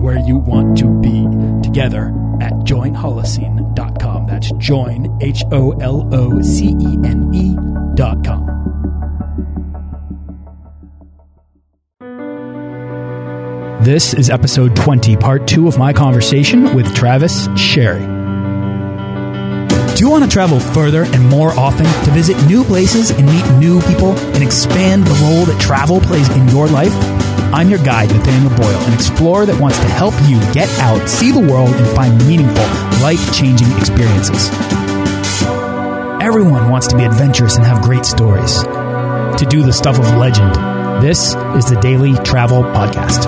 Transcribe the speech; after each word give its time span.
where 0.00 0.18
you 0.18 0.38
want 0.38 0.78
to 0.78 0.88
be 1.00 1.26
together 1.62 2.08
at 2.40 2.52
joinholocene.com. 2.64 4.26
That's 4.26 4.50
join, 4.52 5.18
H 5.20 5.44
O 5.52 5.72
L 5.72 6.08
O 6.12 6.40
C 6.40 6.68
E 6.80 6.98
N 7.04 7.30
E.com. 7.34 8.60
This 13.82 14.12
is 14.12 14.28
episode 14.28 14.76
20, 14.76 15.16
part 15.16 15.48
two 15.48 15.66
of 15.66 15.78
my 15.78 15.92
conversation 15.92 16.74
with 16.74 16.94
Travis 16.94 17.48
Sherry. 17.56 18.04
Do 19.94 20.06
you 20.06 20.10
want 20.10 20.24
to 20.24 20.30
travel 20.30 20.60
further 20.60 21.04
and 21.04 21.28
more 21.28 21.50
often 21.52 21.84
to 21.84 22.10
visit 22.10 22.36
new 22.46 22.64
places 22.64 23.10
and 23.10 23.26
meet 23.26 23.58
new 23.58 23.80
people 23.82 24.12
and 24.18 24.42
expand 24.42 25.04
the 25.04 25.14
role 25.24 25.44
that 25.46 25.60
travel 25.60 26.00
plays 26.00 26.28
in 26.30 26.48
your 26.48 26.68
life? 26.68 26.92
I'm 27.52 27.68
your 27.68 27.82
guide, 27.82 28.10
Nathaniel 28.10 28.56
Boyle, 28.56 28.78
an 28.86 28.94
explorer 28.94 29.46
that 29.46 29.60
wants 29.60 29.78
to 29.78 29.86
help 29.86 30.14
you 30.28 30.38
get 30.52 30.68
out, 30.80 31.08
see 31.08 31.32
the 31.32 31.40
world, 31.40 31.74
and 31.74 31.96
find 31.96 32.16
meaningful, 32.26 32.64
life 33.02 33.34
changing 33.34 33.70
experiences. 33.78 34.50
Everyone 36.22 36.70
wants 36.70 36.86
to 36.88 36.96
be 36.96 37.04
adventurous 37.04 37.56
and 37.56 37.64
have 37.64 37.82
great 37.82 38.04
stories, 38.04 38.62
to 38.62 39.46
do 39.48 39.62
the 39.62 39.72
stuff 39.72 39.98
of 39.98 40.16
legend. 40.16 40.54
This 41.02 41.34
is 41.56 41.64
the 41.64 41.78
Daily 41.80 42.14
Travel 42.24 42.62
Podcast. 42.62 43.26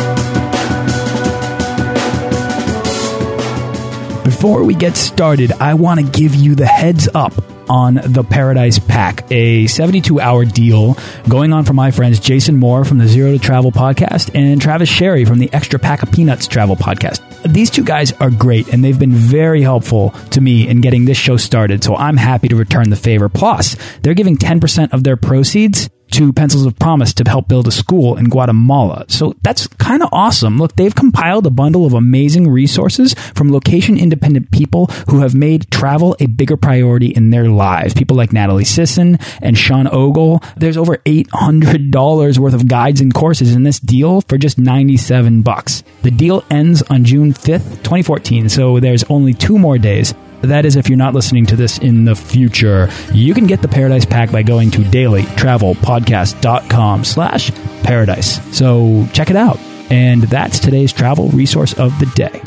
Before 4.24 4.64
we 4.64 4.74
get 4.74 4.96
started, 4.96 5.52
I 5.52 5.74
want 5.74 6.00
to 6.00 6.06
give 6.06 6.34
you 6.34 6.54
the 6.54 6.66
heads 6.66 7.08
up 7.14 7.32
on 7.72 7.94
the 8.04 8.22
Paradise 8.22 8.78
Pack, 8.78 9.24
a 9.32 9.66
72 9.66 10.20
hour 10.20 10.44
deal 10.44 10.94
going 11.26 11.54
on 11.54 11.64
for 11.64 11.72
my 11.72 11.90
friends 11.90 12.20
Jason 12.20 12.58
Moore 12.58 12.84
from 12.84 12.98
the 12.98 13.08
Zero 13.08 13.32
to 13.32 13.38
Travel 13.38 13.72
podcast 13.72 14.30
and 14.34 14.60
Travis 14.60 14.90
Sherry 14.90 15.24
from 15.24 15.38
the 15.38 15.50
Extra 15.54 15.78
Pack 15.78 16.02
of 16.02 16.12
Peanuts 16.12 16.46
Travel 16.46 16.76
podcast. 16.76 17.20
These 17.50 17.70
two 17.70 17.82
guys 17.82 18.12
are 18.12 18.30
great 18.30 18.68
and 18.68 18.84
they've 18.84 18.98
been 18.98 19.14
very 19.14 19.62
helpful 19.62 20.10
to 20.32 20.40
me 20.42 20.68
in 20.68 20.82
getting 20.82 21.06
this 21.06 21.16
show 21.16 21.38
started, 21.38 21.82
so 21.82 21.96
I'm 21.96 22.18
happy 22.18 22.48
to 22.48 22.56
return 22.56 22.90
the 22.90 22.96
favor. 22.96 23.30
Plus, 23.30 23.74
they're 24.02 24.12
giving 24.12 24.36
10% 24.36 24.92
of 24.92 25.02
their 25.02 25.16
proceeds 25.16 25.88
to 26.12 26.32
Pencils 26.32 26.66
of 26.66 26.78
Promise 26.78 27.14
to 27.14 27.24
help 27.28 27.48
build 27.48 27.66
a 27.66 27.70
school 27.70 28.16
in 28.16 28.28
Guatemala. 28.28 29.04
So 29.08 29.34
that's 29.42 29.66
kind 29.66 30.02
of 30.02 30.08
awesome. 30.12 30.58
Look, 30.58 30.76
they've 30.76 30.94
compiled 30.94 31.46
a 31.46 31.50
bundle 31.50 31.86
of 31.86 31.94
amazing 31.94 32.48
resources 32.48 33.14
from 33.34 33.50
location 33.50 33.98
independent 33.98 34.50
people 34.50 34.86
who 35.08 35.20
have 35.20 35.34
made 35.34 35.70
travel 35.70 36.16
a 36.20 36.26
bigger 36.26 36.56
priority 36.56 37.08
in 37.08 37.30
their 37.30 37.48
lives. 37.48 37.94
People 37.94 38.16
like 38.16 38.32
Natalie 38.32 38.64
Sisson 38.64 39.18
and 39.40 39.56
Sean 39.56 39.88
Ogle. 39.90 40.42
There's 40.56 40.76
over 40.76 40.98
$800 40.98 42.38
worth 42.38 42.54
of 42.54 42.68
guides 42.68 43.00
and 43.00 43.14
courses 43.14 43.54
in 43.54 43.62
this 43.62 43.80
deal 43.80 44.20
for 44.22 44.38
just 44.38 44.58
97 44.58 45.42
bucks. 45.42 45.82
The 46.02 46.10
deal 46.10 46.44
ends 46.50 46.82
on 46.82 47.04
June 47.04 47.32
5th, 47.32 47.82
2014, 47.82 48.48
so 48.48 48.80
there's 48.80 49.04
only 49.04 49.34
two 49.34 49.58
more 49.58 49.78
days. 49.78 50.14
That 50.42 50.66
is 50.66 50.76
if 50.76 50.88
you're 50.88 50.98
not 50.98 51.14
listening 51.14 51.46
to 51.46 51.56
this 51.56 51.78
in 51.78 52.04
the 52.04 52.16
future. 52.16 52.90
You 53.12 53.32
can 53.32 53.46
get 53.46 53.62
the 53.62 53.68
Paradise 53.68 54.04
Pack 54.04 54.32
by 54.32 54.42
going 54.42 54.72
to 54.72 54.80
dailytravelpodcast.com 54.80 57.04
slash 57.04 57.52
paradise. 57.82 58.56
So 58.56 59.06
check 59.12 59.30
it 59.30 59.36
out. 59.36 59.58
And 59.90 60.22
that's 60.24 60.58
today's 60.58 60.92
travel 60.92 61.28
resource 61.28 61.74
of 61.74 61.96
the 61.98 62.06
day. 62.06 62.42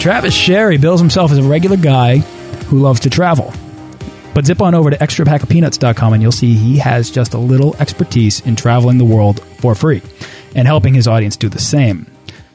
Travis 0.00 0.34
Sherry 0.34 0.78
bills 0.78 1.00
himself 1.00 1.30
as 1.30 1.38
a 1.38 1.42
regular 1.42 1.76
guy 1.76 2.18
who 2.18 2.80
loves 2.80 3.00
to 3.00 3.10
travel. 3.10 3.52
But 4.34 4.46
zip 4.46 4.60
on 4.60 4.74
over 4.74 4.90
to 4.90 4.96
extrapackofpeanuts.com 4.96 6.12
and 6.12 6.22
you'll 6.22 6.32
see 6.32 6.54
he 6.54 6.78
has 6.78 7.10
just 7.10 7.34
a 7.34 7.38
little 7.38 7.76
expertise 7.76 8.40
in 8.40 8.56
traveling 8.56 8.98
the 8.98 9.04
world 9.04 9.40
for 9.58 9.74
free 9.74 10.02
and 10.54 10.66
helping 10.66 10.94
his 10.94 11.06
audience 11.06 11.36
do 11.36 11.48
the 11.48 11.60
same. 11.60 12.06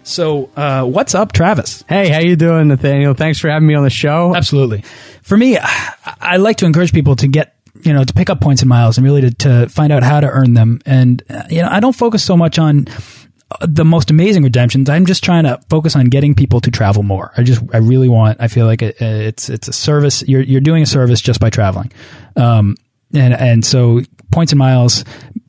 So, 0.10 0.50
uh, 0.56 0.86
what's 0.86 1.14
up, 1.14 1.34
Travis? 1.34 1.84
Hey, 1.88 2.10
how 2.10 2.20
you 2.20 2.36
doing, 2.36 2.70
Nathaniel? 2.70 3.14
Thanks 3.14 3.38
for 3.38 3.48
having 3.48 3.68
me 3.68 3.76
on 3.76 3.84
the 3.84 3.92
show. 3.92 4.36
Absolutely. 4.36 4.84
For 5.22 5.38
me, 5.38 5.58
I 5.58 6.38
like 6.38 6.58
to 6.58 6.66
encourage 6.66 6.92
people 6.92 7.16
to 7.18 7.28
get 7.28 7.56
you 7.84 7.94
know 7.94 8.04
to 8.04 8.14
pick 8.14 8.30
up 8.32 8.42
points 8.42 8.64
and 8.64 8.70
miles 8.70 8.98
and 8.98 9.06
really 9.06 9.22
to, 9.22 9.32
to 9.32 9.70
find 9.70 9.94
out 9.94 10.02
how 10.02 10.20
to 10.20 10.28
earn 10.28 10.56
them. 10.56 10.82
And 10.86 11.22
uh, 11.30 11.44
you 11.50 11.62
know, 11.62 11.70
I 11.70 11.80
don't 11.80 11.96
focus 11.96 12.24
so 12.24 12.36
much 12.36 12.58
on 12.58 12.88
uh, 13.52 13.68
the 13.68 13.86
most 13.86 14.10
amazing 14.10 14.42
redemptions. 14.42 14.90
I'm 14.90 15.06
just 15.06 15.24
trying 15.24 15.44
to 15.44 15.62
focus 15.70 15.96
on 15.96 16.06
getting 16.06 16.34
people 16.34 16.60
to 16.62 16.72
travel 16.72 17.04
more. 17.04 17.32
I 17.38 17.44
just, 17.44 17.62
I 17.72 17.78
really 17.78 18.10
want. 18.10 18.42
I 18.42 18.48
feel 18.48 18.66
like 18.66 18.82
it, 18.82 19.00
it's 19.00 19.48
it's 19.48 19.68
a 19.68 19.74
service. 19.74 20.24
You're 20.28 20.42
you're 20.42 20.60
doing 20.60 20.82
a 20.82 20.88
service 20.88 21.22
just 21.22 21.40
by 21.40 21.52
traveling. 21.52 21.92
Um, 22.36 22.78
and 23.14 23.34
and 23.34 23.66
so 23.66 24.02
points 24.32 24.52
and 24.52 24.60
miles 24.60 25.04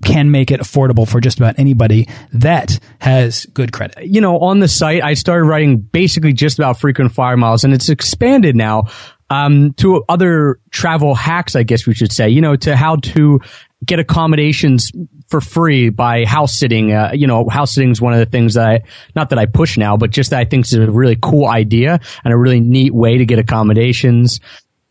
can 0.04 0.31
make 0.31 0.50
it 0.50 0.60
affordable 0.60 1.06
for 1.06 1.21
just 1.21 1.38
about 1.38 1.59
anybody 1.59 2.09
that 2.32 2.78
has 3.00 3.47
good 3.47 3.72
credit. 3.72 4.06
You 4.06 4.21
know, 4.21 4.38
on 4.38 4.60
the 4.60 4.69
site, 4.69 5.03
I 5.03 5.15
started 5.15 5.44
writing 5.44 5.78
basically 5.78 6.32
just 6.32 6.59
about 6.59 6.81
frequent 6.81 7.12
flyer 7.12 7.37
miles, 7.37 7.65
and 7.65 7.75
it's 7.75 7.88
expanded 7.88 8.56
now 8.56 8.84
um, 9.28 9.75
to 9.75 10.04
other 10.09 10.59
travel 10.70 11.15
hacks, 11.15 11.54
I 11.54 11.62
guess 11.62 11.87
we 11.87 11.94
should 11.94 12.12
say. 12.12 12.31
You 12.31 12.41
know, 12.41 12.56
to 12.56 12.76
how 12.76 12.97
to 12.97 13.41
get 13.84 13.99
accommodations 13.99 14.93
for 15.28 15.41
free 15.41 15.91
by 15.91 16.25
house 16.25 16.59
sitting. 16.59 16.93
Uh, 16.93 17.12
you 17.15 17.26
know, 17.26 17.49
house 17.49 17.72
sitting 17.72 17.91
is 17.91 18.00
one 18.00 18.12
of 18.12 18.19
the 18.19 18.26
things 18.26 18.54
that 18.54 18.69
I, 18.69 18.82
not 19.15 19.31
that 19.31 19.38
I 19.38 19.47
push 19.47 19.78
now, 19.78 19.97
but 19.97 20.10
just 20.10 20.31
that 20.31 20.41
I 20.41 20.44
think 20.44 20.66
is 20.66 20.75
a 20.75 20.91
really 20.91 21.16
cool 21.20 21.47
idea 21.47 22.00
and 22.25 22.34
a 22.34 22.37
really 22.37 22.60
neat 22.60 22.93
way 22.93 23.19
to 23.19 23.25
get 23.25 23.38
accommodations 23.38 24.41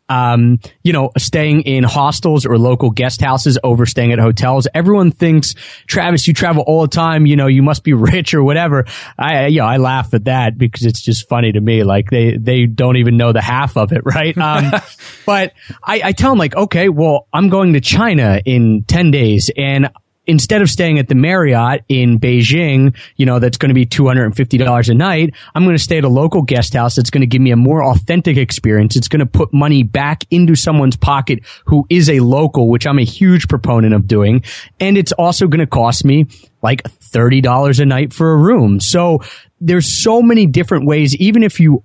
um, 0.10 0.60
you 0.84 0.92
know, 0.92 1.12
staying 1.18 1.62
in 1.62 1.84
hostels 1.84 2.46
or 2.46 2.58
local 2.58 2.90
guest 2.90 3.22
houses 3.22 3.58
over 3.64 3.86
staying 3.86 4.12
at 4.12 4.20
hotels. 4.20 4.68
Everyone 4.74 5.12
thinks, 5.12 5.54
Travis, 5.88 6.28
you 6.28 6.34
travel 6.34 6.64
all 6.68 6.82
the 6.82 6.88
time. 6.88 7.26
You 7.26 7.36
know, 7.36 7.48
you 7.48 7.62
must 7.62 7.84
be 7.84 7.94
rich 8.00 8.34
or 8.34 8.44
whatever. 8.44 8.86
I, 9.18 9.48
you 9.48 9.60
know, 9.60 9.68
I 9.68 9.78
laugh 9.78 10.14
at 10.14 10.26
that 10.26 10.58
because 10.58 10.86
it's 10.86 11.02
just 11.02 11.30
funny 11.30 11.52
to 11.52 11.62
me. 11.62 11.84
Like 11.84 12.10
they, 12.10 12.38
they 12.38 12.66
don't 12.66 12.98
even 12.98 13.18
know 13.18 13.32
the 13.32 13.42
half 13.42 13.78
of 13.78 13.94
it, 13.94 14.02
right? 14.04 14.38
Um, 14.38 14.72
but 15.26 15.54
I, 15.84 16.02
I 16.06 16.12
tell 16.12 16.32
them 16.32 16.40
like, 16.40 16.56
okay, 16.56 16.90
well, 16.90 17.28
I'm 17.32 17.50
going 17.50 17.74
to 17.74 17.82
China 17.82 18.42
in 18.44 18.84
10 18.88 19.12
days 19.12 19.52
and 19.56 19.90
instead 20.26 20.62
of 20.62 20.70
staying 20.70 21.00
at 21.00 21.08
the 21.08 21.16
Marriott 21.16 21.84
in 21.90 22.20
Beijing, 22.20 22.96
you 23.16 23.26
know, 23.26 23.40
that's 23.40 23.58
going 23.58 23.70
to 23.70 23.74
be 23.74 23.86
$250 23.86 24.90
a 24.90 24.94
night, 24.94 25.34
I'm 25.56 25.64
going 25.64 25.76
to 25.76 25.84
stay 25.84 25.98
at 25.98 26.04
a 26.04 26.10
local 26.10 26.42
guest 26.42 26.74
house 26.74 26.96
that's 26.96 27.10
going 27.10 27.22
to 27.22 27.28
give 27.28 27.42
me 27.42 27.52
a 27.52 27.56
more 27.56 27.84
authentic 27.84 28.38
experience. 28.38 28.96
It's 28.96 29.08
going 29.08 29.22
to 29.22 29.26
put 29.26 29.54
money 29.54 29.84
back 29.84 30.24
into 30.30 30.56
someone's 30.56 30.96
pocket 30.96 31.40
who 31.66 31.86
is 31.90 32.10
a 32.10 32.20
local, 32.20 32.68
which 32.68 32.86
I'm 32.86 33.00
a 33.00 33.04
huge 33.04 33.48
proponent 33.48 33.94
of 33.94 34.08
doing. 34.08 34.44
And 34.80 34.98
it's 34.98 35.12
also 35.14 35.48
going 35.48 35.60
to 35.60 35.68
cost 35.68 36.06
me 36.06 36.28
like 36.62 36.84
$30 36.84 37.80
a 37.80 37.86
night 37.86 38.14
for 38.14 38.34
a 38.34 38.38
room. 38.38 38.80
So 38.80 39.22
there's 39.62 39.88
so 39.88 40.22
many 40.22 40.46
different 40.46 40.86
ways, 40.86 41.16
even 41.16 41.44
if 41.44 41.60
you 41.60 41.84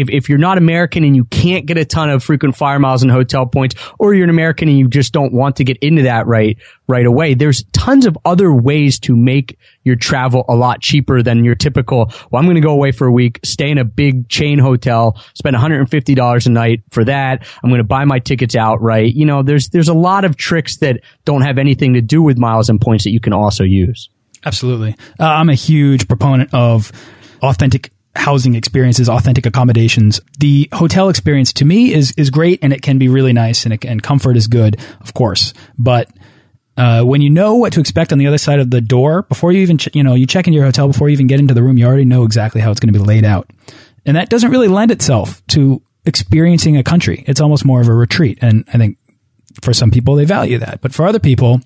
if, 0.00 0.10
if 0.10 0.28
you're 0.28 0.38
not 0.38 0.58
American 0.58 1.04
and 1.04 1.14
you 1.14 1.24
can't 1.24 1.66
get 1.66 1.78
a 1.78 1.84
ton 1.84 2.10
of 2.10 2.22
frequent 2.22 2.56
flyer 2.56 2.78
miles 2.78 3.02
and 3.02 3.10
hotel 3.10 3.46
points, 3.46 3.74
or 3.98 4.14
you're 4.14 4.24
an 4.24 4.30
American 4.30 4.68
and 4.68 4.78
you 4.78 4.88
just 4.88 5.12
don't 5.12 5.32
want 5.32 5.56
to 5.56 5.64
get 5.64 5.76
into 5.78 6.02
that 6.02 6.26
right, 6.26 6.58
right 6.88 7.06
away, 7.06 7.34
there's 7.34 7.64
tons 7.72 8.06
of 8.06 8.16
other 8.24 8.52
ways 8.52 8.98
to 9.00 9.16
make 9.16 9.58
your 9.84 9.96
travel 9.96 10.44
a 10.48 10.54
lot 10.54 10.80
cheaper 10.80 11.22
than 11.22 11.44
your 11.44 11.54
typical, 11.54 12.12
well, 12.30 12.40
I'm 12.40 12.46
going 12.46 12.56
to 12.56 12.60
go 12.60 12.72
away 12.72 12.92
for 12.92 13.06
a 13.06 13.12
week, 13.12 13.40
stay 13.44 13.70
in 13.70 13.78
a 13.78 13.84
big 13.84 14.28
chain 14.28 14.58
hotel, 14.58 15.20
spend 15.34 15.56
$150 15.56 16.46
a 16.46 16.50
night 16.50 16.82
for 16.90 17.04
that. 17.04 17.46
I'm 17.62 17.70
going 17.70 17.78
to 17.78 17.84
buy 17.84 18.04
my 18.04 18.18
tickets 18.18 18.56
outright. 18.56 19.14
You 19.14 19.26
know, 19.26 19.42
there's, 19.42 19.68
there's 19.68 19.88
a 19.88 19.94
lot 19.94 20.24
of 20.24 20.36
tricks 20.36 20.78
that 20.78 21.00
don't 21.24 21.42
have 21.42 21.58
anything 21.58 21.94
to 21.94 22.00
do 22.00 22.22
with 22.22 22.38
miles 22.38 22.68
and 22.68 22.80
points 22.80 23.04
that 23.04 23.10
you 23.10 23.20
can 23.20 23.32
also 23.32 23.64
use. 23.64 24.08
Absolutely. 24.44 24.96
Uh, 25.18 25.24
I'm 25.24 25.48
a 25.48 25.54
huge 25.54 26.06
proponent 26.06 26.52
of 26.52 26.92
authentic 27.42 27.90
housing 28.16 28.54
experiences, 28.54 29.08
authentic 29.08 29.46
accommodations. 29.46 30.20
The 30.38 30.68
hotel 30.72 31.08
experience 31.08 31.52
to 31.54 31.64
me 31.64 31.92
is 31.92 32.12
is 32.16 32.30
great 32.30 32.60
and 32.62 32.72
it 32.72 32.82
can 32.82 32.98
be 32.98 33.08
really 33.08 33.32
nice 33.32 33.64
and 33.64 33.74
it, 33.74 33.84
and 33.84 34.02
comfort 34.02 34.36
is 34.36 34.46
good, 34.46 34.80
of 35.00 35.14
course. 35.14 35.52
But 35.78 36.08
uh, 36.76 37.02
when 37.02 37.20
you 37.20 37.30
know 37.30 37.54
what 37.54 37.72
to 37.72 37.80
expect 37.80 38.12
on 38.12 38.18
the 38.18 38.26
other 38.26 38.38
side 38.38 38.58
of 38.60 38.70
the 38.70 38.80
door 38.80 39.22
before 39.22 39.52
you 39.52 39.60
even 39.60 39.78
you 39.92 40.02
know 40.02 40.14
you 40.14 40.26
check 40.26 40.46
into 40.46 40.56
your 40.56 40.64
hotel 40.64 40.88
before 40.88 41.08
you 41.08 41.12
even 41.12 41.26
get 41.26 41.40
into 41.40 41.54
the 41.54 41.62
room, 41.62 41.78
you 41.78 41.86
already 41.86 42.04
know 42.04 42.24
exactly 42.24 42.60
how 42.60 42.70
it's 42.70 42.80
going 42.80 42.92
to 42.92 42.98
be 42.98 43.04
laid 43.04 43.24
out, 43.24 43.48
and 44.04 44.16
that 44.16 44.28
doesn't 44.28 44.50
really 44.50 44.68
lend 44.68 44.90
itself 44.90 45.44
to 45.48 45.82
experiencing 46.06 46.76
a 46.76 46.82
country. 46.82 47.24
It's 47.26 47.40
almost 47.40 47.64
more 47.64 47.80
of 47.80 47.88
a 47.88 47.94
retreat, 47.94 48.38
and 48.42 48.64
I 48.72 48.78
think 48.78 48.98
for 49.62 49.72
some 49.72 49.90
people 49.90 50.16
they 50.16 50.24
value 50.24 50.58
that, 50.58 50.80
but 50.80 50.92
for 50.92 51.06
other 51.06 51.20
people 51.20 51.60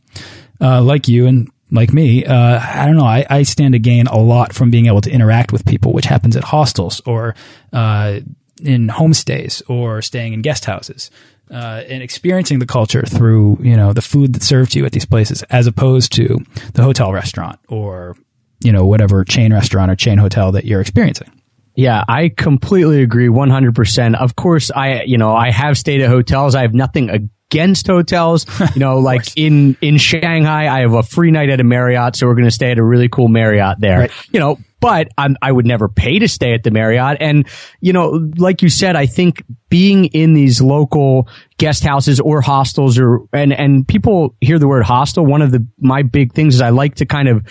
uh, 0.61 0.83
like 0.83 1.09
you 1.09 1.27
and 1.27 1.51
like 1.71 1.93
me, 1.93 2.25
uh, 2.25 2.61
I 2.61 2.87
don't 2.87 2.97
know. 2.97 3.05
I, 3.05 3.27
I, 3.29 3.43
stand 3.43 3.75
to 3.75 3.79
gain 3.79 4.07
a 4.07 4.19
lot 4.19 4.53
from 4.53 4.71
being 4.71 4.87
able 4.87 5.01
to 5.03 5.11
interact 5.11 5.53
with 5.53 5.67
people, 5.67 5.93
which 5.93 6.07
happens 6.07 6.37
at 6.37 6.45
hostels 6.45 7.01
or 7.05 7.35
uh, 7.73 8.21
in 8.63 8.89
homestays 8.89 9.63
or 9.69 10.03
staying 10.03 10.33
in 10.33 10.43
guest 10.43 10.65
houses. 10.65 11.11
Uh, 11.51 11.83
and 11.89 12.03
experiencing 12.03 12.59
the 12.59 12.67
culture 12.67 13.03
through 13.07 13.57
you 13.63 13.75
know 13.75 13.95
the 13.95 14.03
food 14.03 14.35
that's 14.35 14.45
served 14.45 14.73
to 14.73 14.79
you 14.79 14.85
at 14.85 14.93
these 14.93 15.07
places, 15.07 15.43
as 15.45 15.67
opposed 15.67 16.13
to 16.13 16.37
the 16.75 16.83
hotel 16.83 17.11
restaurant 17.11 17.59
or 17.69 18.15
you 18.61 18.71
know 18.71 18.85
whatever 18.85 19.25
chain 19.25 19.51
restaurant 19.51 19.91
or 19.91 19.97
chain 19.97 20.19
hotel 20.19 20.53
that 20.53 20.67
you're 20.67 20.83
experiencing. 20.83 21.31
Yeah, 21.75 22.03
I 22.09 22.29
completely 22.29 23.03
agree 23.03 23.29
100%. 23.29 24.17
Of 24.17 24.35
course, 24.35 24.73
I, 24.73 25.05
you 25.05 25.17
know, 25.17 25.33
I 25.33 25.53
have 25.53 25.79
stayed 25.79 26.01
at 26.01 26.09
hotels. 26.09 26.57
I 26.57 26.63
have 26.63 26.75
nothing 26.75 27.31
against 27.51 27.87
hotels. 27.87 28.47
You 28.75 28.81
know, 28.81 28.99
like 28.99 29.25
in, 29.37 29.77
in 29.81 29.97
Shanghai, 29.97 30.69
I 30.69 30.81
have 30.81 30.93
a 30.93 31.03
free 31.03 31.31
night 31.31 31.49
at 31.49 31.59
a 31.59 31.65
Marriott. 31.65 32.17
So 32.17 32.27
we're 32.27 32.35
going 32.35 32.45
to 32.45 32.51
stay 32.51 32.71
at 32.71 32.79
a 32.79 32.85
really 32.85 33.09
cool 33.09 33.29
Marriott 33.29 33.81
there. 33.81 34.01
Right. 34.01 34.13
You 34.31 34.41
know, 34.41 34.59
but 34.81 35.09
I'm, 35.17 35.37
I 35.43 35.51
would 35.51 35.67
never 35.67 35.89
pay 35.89 36.19
to 36.19 36.29
stay 36.29 36.53
at 36.53 36.63
the 36.63 36.71
Marriott. 36.71 37.17
And, 37.21 37.49
you 37.81 37.93
know, 37.93 38.31
like 38.37 38.63
you 38.63 38.69
said, 38.69 38.95
I 38.95 39.07
think 39.07 39.43
being 39.69 40.05
in 40.07 40.35
these 40.35 40.61
local 40.61 41.29
guest 41.57 41.83
houses 41.83 42.21
or 42.21 42.41
hostels 42.41 42.99
or, 42.99 43.21
and, 43.33 43.53
and 43.53 43.89
people 43.89 44.37
hear 44.41 44.59
the 44.59 44.69
word 44.69 44.85
hostel. 44.85 45.25
One 45.25 45.43
of 45.43 45.51
the, 45.51 45.67
my 45.79 46.03
big 46.03 46.35
things 46.35 46.57
is 46.57 46.61
I 46.61 46.71
like 46.71 46.97
to 46.97 47.07
kind 47.07 47.29
of, 47.29 47.45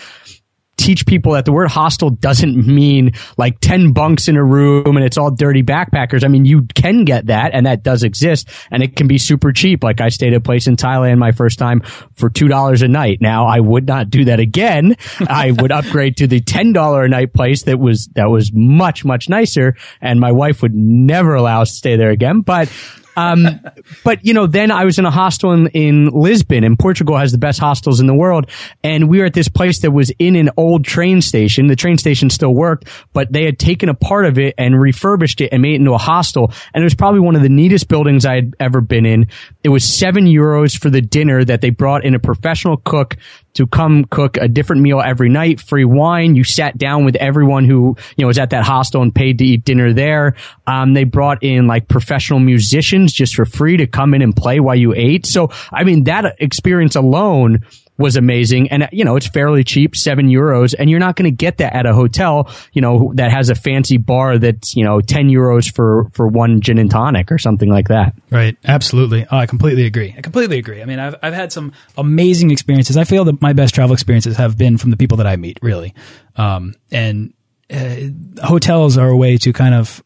teach 0.78 1.04
people 1.04 1.32
that 1.32 1.44
the 1.44 1.52
word 1.52 1.68
hostel 1.68 2.08
doesn't 2.08 2.66
mean 2.66 3.12
like 3.36 3.60
10 3.60 3.92
bunks 3.92 4.28
in 4.28 4.36
a 4.36 4.44
room 4.44 4.96
and 4.96 5.04
it's 5.04 5.18
all 5.18 5.30
dirty 5.30 5.62
backpackers. 5.62 6.24
I 6.24 6.28
mean, 6.28 6.44
you 6.44 6.62
can 6.74 7.04
get 7.04 7.26
that 7.26 7.50
and 7.52 7.66
that 7.66 7.82
does 7.82 8.04
exist 8.04 8.48
and 8.70 8.82
it 8.82 8.96
can 8.96 9.08
be 9.08 9.18
super 9.18 9.52
cheap. 9.52 9.84
Like 9.84 10.00
I 10.00 10.08
stayed 10.08 10.32
at 10.32 10.38
a 10.38 10.40
place 10.40 10.66
in 10.66 10.76
Thailand 10.76 11.18
my 11.18 11.32
first 11.32 11.58
time 11.58 11.80
for 12.14 12.30
$2 12.30 12.82
a 12.82 12.88
night. 12.88 13.20
Now 13.20 13.46
I 13.46 13.60
would 13.60 13.86
not 13.86 14.08
do 14.08 14.24
that 14.26 14.40
again. 14.40 14.96
I 15.28 15.50
would 15.50 15.72
upgrade 15.72 16.16
to 16.18 16.26
the 16.26 16.40
$10 16.40 17.04
a 17.04 17.08
night 17.08 17.34
place 17.34 17.64
that 17.64 17.78
was, 17.78 18.08
that 18.14 18.30
was 18.30 18.52
much, 18.52 19.04
much 19.04 19.28
nicer 19.28 19.76
and 20.00 20.20
my 20.20 20.32
wife 20.32 20.62
would 20.62 20.74
never 20.74 21.34
allow 21.34 21.62
us 21.62 21.70
to 21.72 21.76
stay 21.76 21.96
there 21.96 22.10
again. 22.10 22.40
But 22.40 22.72
um, 23.18 23.60
but 24.04 24.24
you 24.24 24.32
know, 24.32 24.46
then 24.46 24.70
I 24.70 24.84
was 24.84 24.98
in 24.98 25.04
a 25.04 25.10
hostel 25.10 25.52
in, 25.52 25.66
in 25.68 26.06
Lisbon 26.06 26.62
and 26.62 26.78
Portugal 26.78 27.16
has 27.16 27.32
the 27.32 27.38
best 27.38 27.58
hostels 27.58 27.98
in 27.98 28.06
the 28.06 28.14
world. 28.14 28.48
And 28.84 29.08
we 29.08 29.18
were 29.18 29.24
at 29.24 29.34
this 29.34 29.48
place 29.48 29.80
that 29.80 29.90
was 29.90 30.12
in 30.20 30.36
an 30.36 30.50
old 30.56 30.84
train 30.84 31.20
station. 31.20 31.66
The 31.66 31.74
train 31.74 31.98
station 31.98 32.30
still 32.30 32.54
worked, 32.54 32.88
but 33.12 33.32
they 33.32 33.44
had 33.44 33.58
taken 33.58 33.88
a 33.88 33.94
part 33.94 34.26
of 34.26 34.38
it 34.38 34.54
and 34.56 34.80
refurbished 34.80 35.40
it 35.40 35.52
and 35.52 35.62
made 35.62 35.72
it 35.72 35.76
into 35.80 35.94
a 35.94 35.98
hostel. 35.98 36.52
And 36.72 36.82
it 36.82 36.84
was 36.84 36.94
probably 36.94 37.20
one 37.20 37.34
of 37.34 37.42
the 37.42 37.48
neatest 37.48 37.88
buildings 37.88 38.24
I 38.24 38.36
had 38.36 38.54
ever 38.60 38.80
been 38.80 39.04
in. 39.04 39.26
It 39.64 39.70
was 39.70 39.84
seven 39.84 40.26
euros 40.26 40.78
for 40.78 40.88
the 40.88 41.00
dinner 41.00 41.44
that 41.44 41.60
they 41.60 41.70
brought 41.70 42.04
in 42.04 42.14
a 42.14 42.20
professional 42.20 42.76
cook 42.76 43.16
to 43.54 43.66
come 43.66 44.04
cook 44.04 44.36
a 44.36 44.48
different 44.48 44.82
meal 44.82 45.00
every 45.00 45.28
night, 45.28 45.60
free 45.60 45.84
wine. 45.84 46.36
You 46.36 46.44
sat 46.44 46.78
down 46.78 47.04
with 47.04 47.16
everyone 47.16 47.64
who, 47.64 47.96
you 48.16 48.22
know, 48.22 48.26
was 48.26 48.38
at 48.38 48.50
that 48.50 48.64
hostel 48.64 49.02
and 49.02 49.14
paid 49.14 49.38
to 49.38 49.44
eat 49.44 49.64
dinner 49.64 49.92
there. 49.92 50.36
Um, 50.66 50.94
they 50.94 51.04
brought 51.04 51.42
in 51.42 51.66
like 51.66 51.88
professional 51.88 52.40
musicians 52.40 53.12
just 53.12 53.34
for 53.34 53.44
free 53.44 53.76
to 53.76 53.86
come 53.86 54.14
in 54.14 54.22
and 54.22 54.34
play 54.34 54.60
while 54.60 54.76
you 54.76 54.94
ate. 54.94 55.26
So, 55.26 55.50
I 55.72 55.84
mean, 55.84 56.04
that 56.04 56.36
experience 56.38 56.94
alone 56.96 57.62
was 57.98 58.16
amazing. 58.16 58.70
And, 58.70 58.88
you 58.92 59.04
know, 59.04 59.16
it's 59.16 59.26
fairly 59.26 59.64
cheap, 59.64 59.96
seven 59.96 60.28
euros. 60.28 60.74
And 60.78 60.88
you're 60.88 61.00
not 61.00 61.16
going 61.16 61.30
to 61.30 61.36
get 61.36 61.58
that 61.58 61.74
at 61.74 61.84
a 61.84 61.92
hotel, 61.92 62.50
you 62.72 62.80
know, 62.80 63.12
that 63.16 63.32
has 63.32 63.50
a 63.50 63.54
fancy 63.54 63.96
bar 63.96 64.38
that's, 64.38 64.76
you 64.76 64.84
know, 64.84 65.00
10 65.00 65.28
euros 65.28 65.74
for, 65.74 66.08
for 66.14 66.28
one 66.28 66.60
gin 66.60 66.78
and 66.78 66.90
tonic 66.90 67.32
or 67.32 67.38
something 67.38 67.68
like 67.68 67.88
that. 67.88 68.14
Right. 68.30 68.56
Absolutely. 68.64 69.26
Oh, 69.30 69.36
I 69.36 69.46
completely 69.46 69.84
agree. 69.84 70.14
I 70.16 70.20
completely 70.20 70.58
agree. 70.58 70.80
I 70.80 70.84
mean, 70.84 71.00
I've, 71.00 71.16
I've 71.22 71.34
had 71.34 71.52
some 71.52 71.72
amazing 71.96 72.50
experiences. 72.50 72.96
I 72.96 73.04
feel 73.04 73.24
that 73.24 73.42
my 73.42 73.52
best 73.52 73.74
travel 73.74 73.94
experiences 73.94 74.36
have 74.36 74.56
been 74.56 74.78
from 74.78 74.90
the 74.90 74.96
people 74.96 75.16
that 75.18 75.26
I 75.26 75.36
meet, 75.36 75.58
really. 75.60 75.94
Um, 76.36 76.74
and 76.92 77.34
uh, 77.70 77.96
hotels 78.42 78.96
are 78.96 79.08
a 79.08 79.16
way 79.16 79.36
to 79.38 79.52
kind 79.52 79.74
of, 79.74 80.02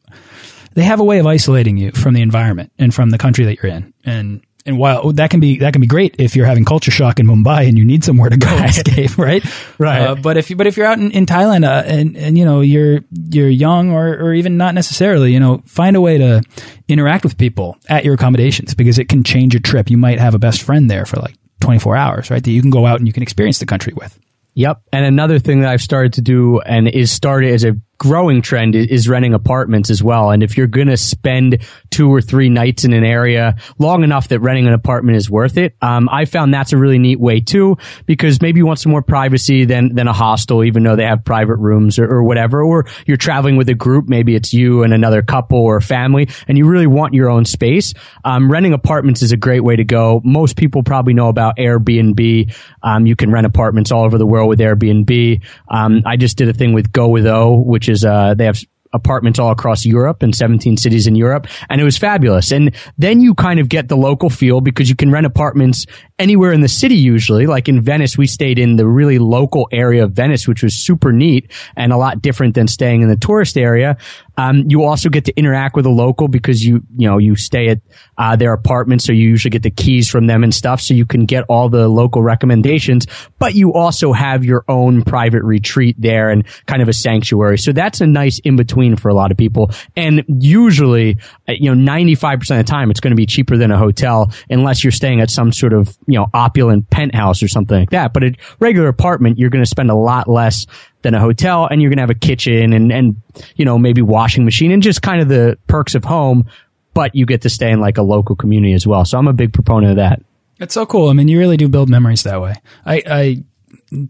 they 0.75 0.83
have 0.83 1.01
a 1.01 1.05
way 1.05 1.19
of 1.19 1.27
isolating 1.27 1.77
you 1.77 1.93
from 1.93 2.15
the 2.15 2.23
environment 2.23 2.73
and 2.79 2.95
from 2.95 3.11
the 3.11 3.19
country 3.19 3.45
that 3.45 3.63
you're 3.63 3.71
in. 3.71 3.93
And 4.05 4.43
and 4.65 4.79
while 4.79 5.13
that 5.13 5.31
can 5.31 5.41
be 5.41 5.59
that 5.59 5.73
can 5.73 5.81
be 5.81 5.87
great 5.87 6.17
if 6.19 6.37
you're 6.37 6.47
having 6.47 6.65
culture 6.65 6.91
shock 6.91 7.19
in 7.19 7.27
Mumbai 7.27 7.69
and 7.69 7.77
you 7.77 7.85
need 7.85 8.05
somewhere 8.05 8.31
to 8.31 8.37
go 8.37 8.47
right. 8.51 8.71
escape, 8.71 9.19
right? 9.19 9.45
Right. 9.79 10.03
Uh, 10.03 10.15
but 10.15 10.37
if 10.37 10.51
you 10.51 10.57
but 10.57 10.67
if 10.67 10.77
you're 10.77 10.87
out 10.87 10.99
in, 10.99 11.11
in 11.11 11.27
Thailand 11.27 11.67
uh, 11.67 11.83
and 11.87 12.17
and 12.17 12.39
you 12.39 12.45
know 12.45 12.61
you're 12.61 13.01
you're 13.31 13.49
young 13.49 13.91
or 13.91 14.09
or 14.09 14.35
even 14.35 14.57
not 14.57 14.75
necessarily, 14.75 15.33
you 15.33 15.41
know, 15.41 15.63
find 15.67 15.97
a 15.97 16.01
way 16.01 16.19
to 16.19 16.43
interact 16.89 17.25
with 17.25 17.39
people 17.39 17.77
at 17.89 18.05
your 18.05 18.15
accommodations 18.15 18.75
because 18.75 18.99
it 18.99 19.09
can 19.09 19.25
change 19.25 19.55
your 19.55 19.61
trip. 19.61 19.91
You 19.91 19.97
might 19.97 20.19
have 20.19 20.35
a 20.35 20.39
best 20.39 20.63
friend 20.63 20.91
there 20.91 21.07
for 21.07 21.17
like 21.17 21.37
24 21.61 21.97
hours, 21.97 22.31
right? 22.31 22.43
That 22.43 22.51
you 22.51 22.61
can 22.61 22.71
go 22.71 22.87
out 22.87 22.99
and 22.99 23.07
you 23.07 23.13
can 23.13 23.23
experience 23.23 23.59
the 23.59 23.67
country 23.67 23.93
with. 23.95 24.19
Yep. 24.55 24.83
And 24.93 25.07
another 25.07 25.39
thing 25.39 25.61
that 25.61 25.71
I've 25.71 25.81
started 25.81 26.15
to 26.15 26.21
do 26.21 26.61
and 26.61 26.87
is 26.87 27.11
started 27.11 27.55
as 27.55 27.65
a 27.65 27.75
growing 28.03 28.43
trend 28.43 28.75
is 28.75 29.09
renting 29.09 29.33
apartments 29.33 29.89
as 29.89 30.03
well. 30.03 30.33
And 30.33 30.43
if 30.43 30.57
you're 30.57 30.67
going 30.67 30.89
to 30.89 30.97
spend 30.97 31.59
two 31.89 32.13
or 32.13 32.21
three 32.21 32.49
nights 32.49 32.83
in 32.83 32.93
an 32.93 33.05
area 33.05 33.55
long 33.79 34.03
enough 34.03 34.27
that 34.27 34.41
renting 34.41 34.67
an 34.67 34.73
apartment 34.73 35.17
is 35.17 35.31
worth 35.31 35.57
it, 35.57 35.77
um, 35.81 36.09
I 36.11 36.25
found 36.25 36.53
that's 36.53 36.73
a 36.73 36.77
really 36.77 36.99
neat 36.99 37.21
way 37.21 37.39
too, 37.39 37.77
because 38.07 38.43
maybe 38.43 38.59
you 38.59 38.67
want 38.67 38.81
some 38.81 38.91
more 38.91 39.03
privacy 39.03 39.67
than, 39.67 39.95
than 39.95 40.09
a 40.09 40.13
hostel, 40.13 40.65
even 40.65 40.83
though 40.83 40.97
they 40.97 41.05
have 41.05 41.25
private 41.25 41.59
rooms 41.59 42.01
or, 42.01 42.11
or 42.11 42.25
whatever, 42.25 42.61
or 42.61 42.87
you're 43.07 43.17
traveling 43.17 43.55
with 43.55 43.69
a 43.69 43.75
group. 43.75 44.09
Maybe 44.09 44.35
it's 44.35 44.53
you 44.53 44.83
and 44.83 44.93
another 44.93 45.23
couple 45.23 45.61
or 45.61 45.81
family 45.81 46.29
and 46.49 46.59
you 46.59 46.67
really 46.67 46.89
want 46.89 47.15
your 47.15 47.31
own 47.31 47.45
space. 47.45 47.95
Um, 48.25 48.51
renting 48.51 48.73
apartments 48.73 49.23
is 49.23 49.31
a 49.31 49.37
great 49.37 49.63
way 49.63 49.77
to 49.77 49.85
go. 49.85 50.21
Most 50.25 50.57
people 50.57 50.83
probably 50.83 51.15
know 51.15 51.29
about 51.29 51.57
Airbnb. 51.57 52.53
Um, 52.83 53.07
you 53.07 53.15
can 53.15 53.31
rent 53.31 53.47
apartments 53.47 53.93
all 53.93 54.03
over 54.03 54.19
the 54.19 54.27
world 54.27 54.49
with 54.49 54.59
Airbnb. 54.59 55.45
Um, 55.69 56.03
I 56.05 56.17
just 56.17 56.37
did 56.37 56.49
a 56.49 56.53
thing 56.53 56.73
with 56.73 56.91
GowithOh, 56.91 57.65
which 57.65 57.89
is 57.89 57.92
uh, 58.05 58.35
they 58.35 58.47
have 58.47 58.59
apartments 58.93 59.39
all 59.39 59.51
across 59.51 59.85
Europe 59.85 60.23
in 60.23 60.33
17 60.33 60.77
cities 60.77 61.07
in 61.07 61.15
Europe. 61.15 61.47
And 61.71 61.81
it 61.81 61.85
was 61.85 61.99
fabulous. 61.99 62.53
And 62.53 62.75
then 62.99 63.21
you 63.21 63.35
kind 63.35 63.59
of 63.59 63.69
get 63.69 63.89
the 63.89 63.97
local 63.97 64.31
feel 64.31 64.61
because 64.61 64.89
you 64.89 64.97
can 64.97 65.11
rent 65.11 65.27
apartments 65.27 65.87
anywhere 66.23 66.53
in 66.53 66.61
the 66.61 66.69
city 66.69 66.95
usually. 66.95 67.47
Like 67.47 67.69
in 67.69 67.83
Venice, 67.83 68.17
we 68.17 68.27
stayed 68.27 68.59
in 68.59 68.77
the 68.77 68.87
really 68.87 69.19
local 69.19 69.69
area 69.73 70.05
of 70.05 70.13
Venice, 70.13 70.47
which 70.47 70.63
was 70.63 70.75
super 70.75 71.13
neat 71.13 71.51
and 71.77 71.93
a 71.93 71.97
lot 71.97 72.23
different 72.23 72.55
than 72.55 72.69
staying 72.69 73.03
in 73.03 73.09
the 73.09 73.17
tourist 73.17 73.59
area. 73.59 73.97
Um, 74.39 74.65
you 74.67 74.85
also 74.85 75.11
get 75.11 75.27
to 75.27 75.37
interact 75.37 75.77
with 75.77 75.85
a 75.85 75.91
local 75.91 76.27
because 76.27 76.65
you, 76.65 76.83
you 76.97 77.07
know, 77.07 77.19
you 77.19 77.37
stay 77.37 77.69
at 77.69 77.81
uh, 78.17 78.35
their 78.37 78.55
apartment, 78.55 79.03
so 79.03 79.13
you 79.13 79.29
usually 79.29 79.51
get 79.51 79.63
the 79.63 79.71
keys 79.71 80.09
from 80.09 80.27
them 80.27 80.43
and 80.43 80.55
stuff, 80.55 80.81
so 80.81 80.95
you 80.95 81.05
can 81.05 81.27
get 81.27 81.45
all 81.51 81.69
the 81.69 81.87
local 81.89 82.23
recommendations. 82.23 83.07
But 83.39 83.55
you 83.55 83.75
also 83.75 84.13
have 84.13 84.43
your 84.43 84.65
own 84.69 85.03
private 85.03 85.43
retreat 85.43 85.97
there 85.99 86.31
and 86.31 86.47
kind 86.67 86.81
of 86.81 86.89
a 86.89 86.95
sanctuary. 86.95 87.59
So 87.59 87.73
that's 87.73 88.01
a 88.01 88.07
nice 88.07 88.39
in 88.39 88.57
between 88.57 88.97
for 88.97 89.11
a 89.11 89.15
lot 89.15 89.33
of 89.33 89.37
people. 89.37 89.71
And 89.97 90.25
usually, 90.29 91.19
uh, 91.47 91.53
you 91.53 91.69
know, 91.69 91.75
ninety 91.75 92.15
five 92.15 92.39
percent 92.39 92.61
of 92.61 92.67
the 92.67 92.71
time, 92.71 92.91
it's 92.91 93.01
going 93.01 93.13
to 93.13 93.17
be 93.17 93.27
cheaper 93.27 93.59
than 93.59 93.71
a 93.71 93.77
hotel 93.77 94.33
unless 94.49 94.83
you're 94.83 94.93
staying 94.93 95.21
at 95.21 95.31
some 95.31 95.53
sort 95.53 95.75
of 95.75 95.95
you 96.13 96.19
know 96.19 96.29
opulent 96.35 96.91
penthouse 96.91 97.43
or 97.43 97.49
something 97.49 97.81
like 97.81 97.91
that. 97.91 98.13
But 98.13 98.25
a 98.25 98.35
regular 98.61 98.89
apartment, 98.89 99.39
you're 99.39 99.51
going 99.51 99.65
to 99.65 99.69
spend 99.69 99.91
a 99.91 99.95
lot 99.95 100.29
less 100.29 100.67
than 101.03 101.15
a 101.15 101.21
hotel 101.21 101.67
and 101.67 101.81
you're 101.81 101.91
going 101.91 101.99
to 101.99 102.03
have 102.03 102.11
a 102.11 102.15
kitchen 102.15 102.73
and, 102.73 102.93
and, 102.93 103.17
you 103.57 103.65
know, 103.65 103.79
maybe 103.79 104.03
washing 104.03 104.45
machine 104.45 104.73
and 104.73 104.83
just 104.83 105.03
kind 105.03 105.21
of 105.21 105.29
the 105.29 105.59
perks 105.67 105.95
of 105.95 106.05
home, 106.05 106.49
but 106.95 107.15
you 107.15 107.27
get 107.27 107.43
to 107.43 107.51
stay 107.51 107.71
in 107.71 107.81
like 107.81 107.99
a 107.99 108.03
local 108.03 108.37
community 108.37 108.73
as 108.73 108.87
well. 108.87 109.05
So 109.05 109.19
I'm 109.19 109.29
a 109.29 109.33
big 109.33 109.53
proponent 109.53 109.93
of 109.93 109.97
that. 109.97 110.23
It's 110.61 110.75
so 110.75 110.87
cool. 110.87 111.09
I 111.09 111.13
mean, 111.13 111.29
you 111.29 111.39
really 111.39 111.57
do 111.57 111.69
build 111.69 111.89
memories 111.89 112.23
that 112.23 112.41
way. 112.41 112.55
I, 112.87 113.03
I 113.07 113.45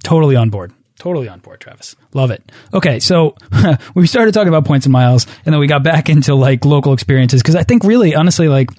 totally 0.03 0.37
on 0.37 0.51
board. 0.51 0.73
Totally 0.99 1.29
on 1.29 1.41
board, 1.41 1.61
Travis. 1.61 1.97
Love 2.15 2.31
it. 2.31 2.53
Okay, 2.73 3.01
so 3.01 3.35
we 3.95 4.07
started 4.07 4.35
talking 4.35 4.49
about 4.49 4.65
points 4.65 4.87
and 4.87 4.93
miles, 4.93 5.27
and 5.45 5.53
then 5.53 5.59
we 5.59 5.67
got 5.67 5.83
back 5.83 6.09
into 6.09 6.35
like 6.35 6.65
local 6.65 6.93
experiences 6.93 7.43
because 7.43 7.57
I 7.57 7.65
think 7.65 7.83
really, 7.83 8.15
honestly, 8.15 8.49
like 8.49 8.71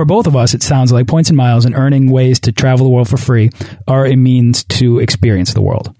for 0.00 0.06
both 0.06 0.26
of 0.26 0.34
us, 0.34 0.54
it 0.54 0.62
sounds 0.62 0.90
like 0.92 1.06
points 1.06 1.28
and 1.28 1.36
miles 1.36 1.66
and 1.66 1.74
earning 1.74 2.10
ways 2.10 2.40
to 2.40 2.52
travel 2.52 2.86
the 2.86 2.90
world 2.90 3.06
for 3.06 3.18
free 3.18 3.50
are 3.86 4.06
a 4.06 4.16
means 4.16 4.64
to 4.64 4.98
experience 4.98 5.52
the 5.52 5.60
world. 5.60 5.94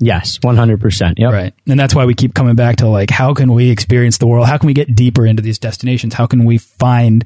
Yes, 0.00 0.40
100%. 0.40 1.14
Yep. 1.16 1.32
Right. 1.32 1.54
And 1.68 1.78
that's 1.78 1.94
why 1.94 2.06
we 2.06 2.14
keep 2.14 2.34
coming 2.34 2.56
back 2.56 2.78
to 2.78 2.88
like, 2.88 3.08
how 3.08 3.34
can 3.34 3.52
we 3.52 3.70
experience 3.70 4.18
the 4.18 4.26
world? 4.26 4.48
How 4.48 4.58
can 4.58 4.66
we 4.66 4.72
get 4.72 4.96
deeper 4.96 5.24
into 5.24 5.44
these 5.44 5.60
destinations? 5.60 6.12
How 6.12 6.26
can 6.26 6.44
we 6.44 6.58
find, 6.58 7.24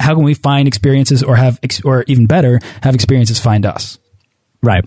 how 0.00 0.14
can 0.14 0.24
we 0.24 0.32
find 0.32 0.66
experiences 0.66 1.22
or 1.22 1.36
have, 1.36 1.60
or 1.84 2.02
even 2.06 2.24
better, 2.24 2.60
have 2.82 2.94
experiences 2.94 3.38
find 3.38 3.66
us? 3.66 3.98
Right. 4.62 4.86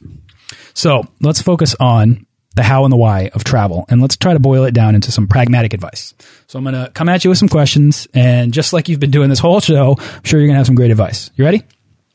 So 0.74 1.04
let's 1.20 1.44
focus 1.44 1.76
on 1.80 2.26
the 2.55 2.63
how 2.63 2.84
and 2.84 2.91
the 2.91 2.98
why 2.98 3.29
of 3.34 3.43
travel. 3.43 3.86
And 3.89 4.01
let's 4.01 4.17
try 4.17 4.34
to 4.34 4.39
boil 4.39 4.63
it 4.65 4.74
down 4.74 4.96
into 4.96 5.12
some 5.12 5.27
pragmatic 5.27 5.74
advice. 5.74 6.13
So 6.48 6.60
I'm 6.60 6.65
going 6.65 6.75
to 6.75 6.91
come 6.91 7.10
at 7.10 7.24
you 7.24 7.29
with 7.29 7.38
some 7.38 7.50
questions. 7.50 8.08
And 8.13 8.53
just 8.53 8.74
like 8.74 8.89
you've 8.89 9.00
been 9.00 9.12
doing 9.12 9.29
this 9.29 9.39
whole 9.39 9.60
show, 9.62 9.96
I'm 9.98 10.24
sure 10.24 10.39
you're 10.39 10.48
going 10.48 10.55
to 10.55 10.60
have 10.60 10.65
some 10.65 10.75
great 10.75 10.91
advice. 10.91 11.31
You 11.36 11.46
ready? 11.46 11.63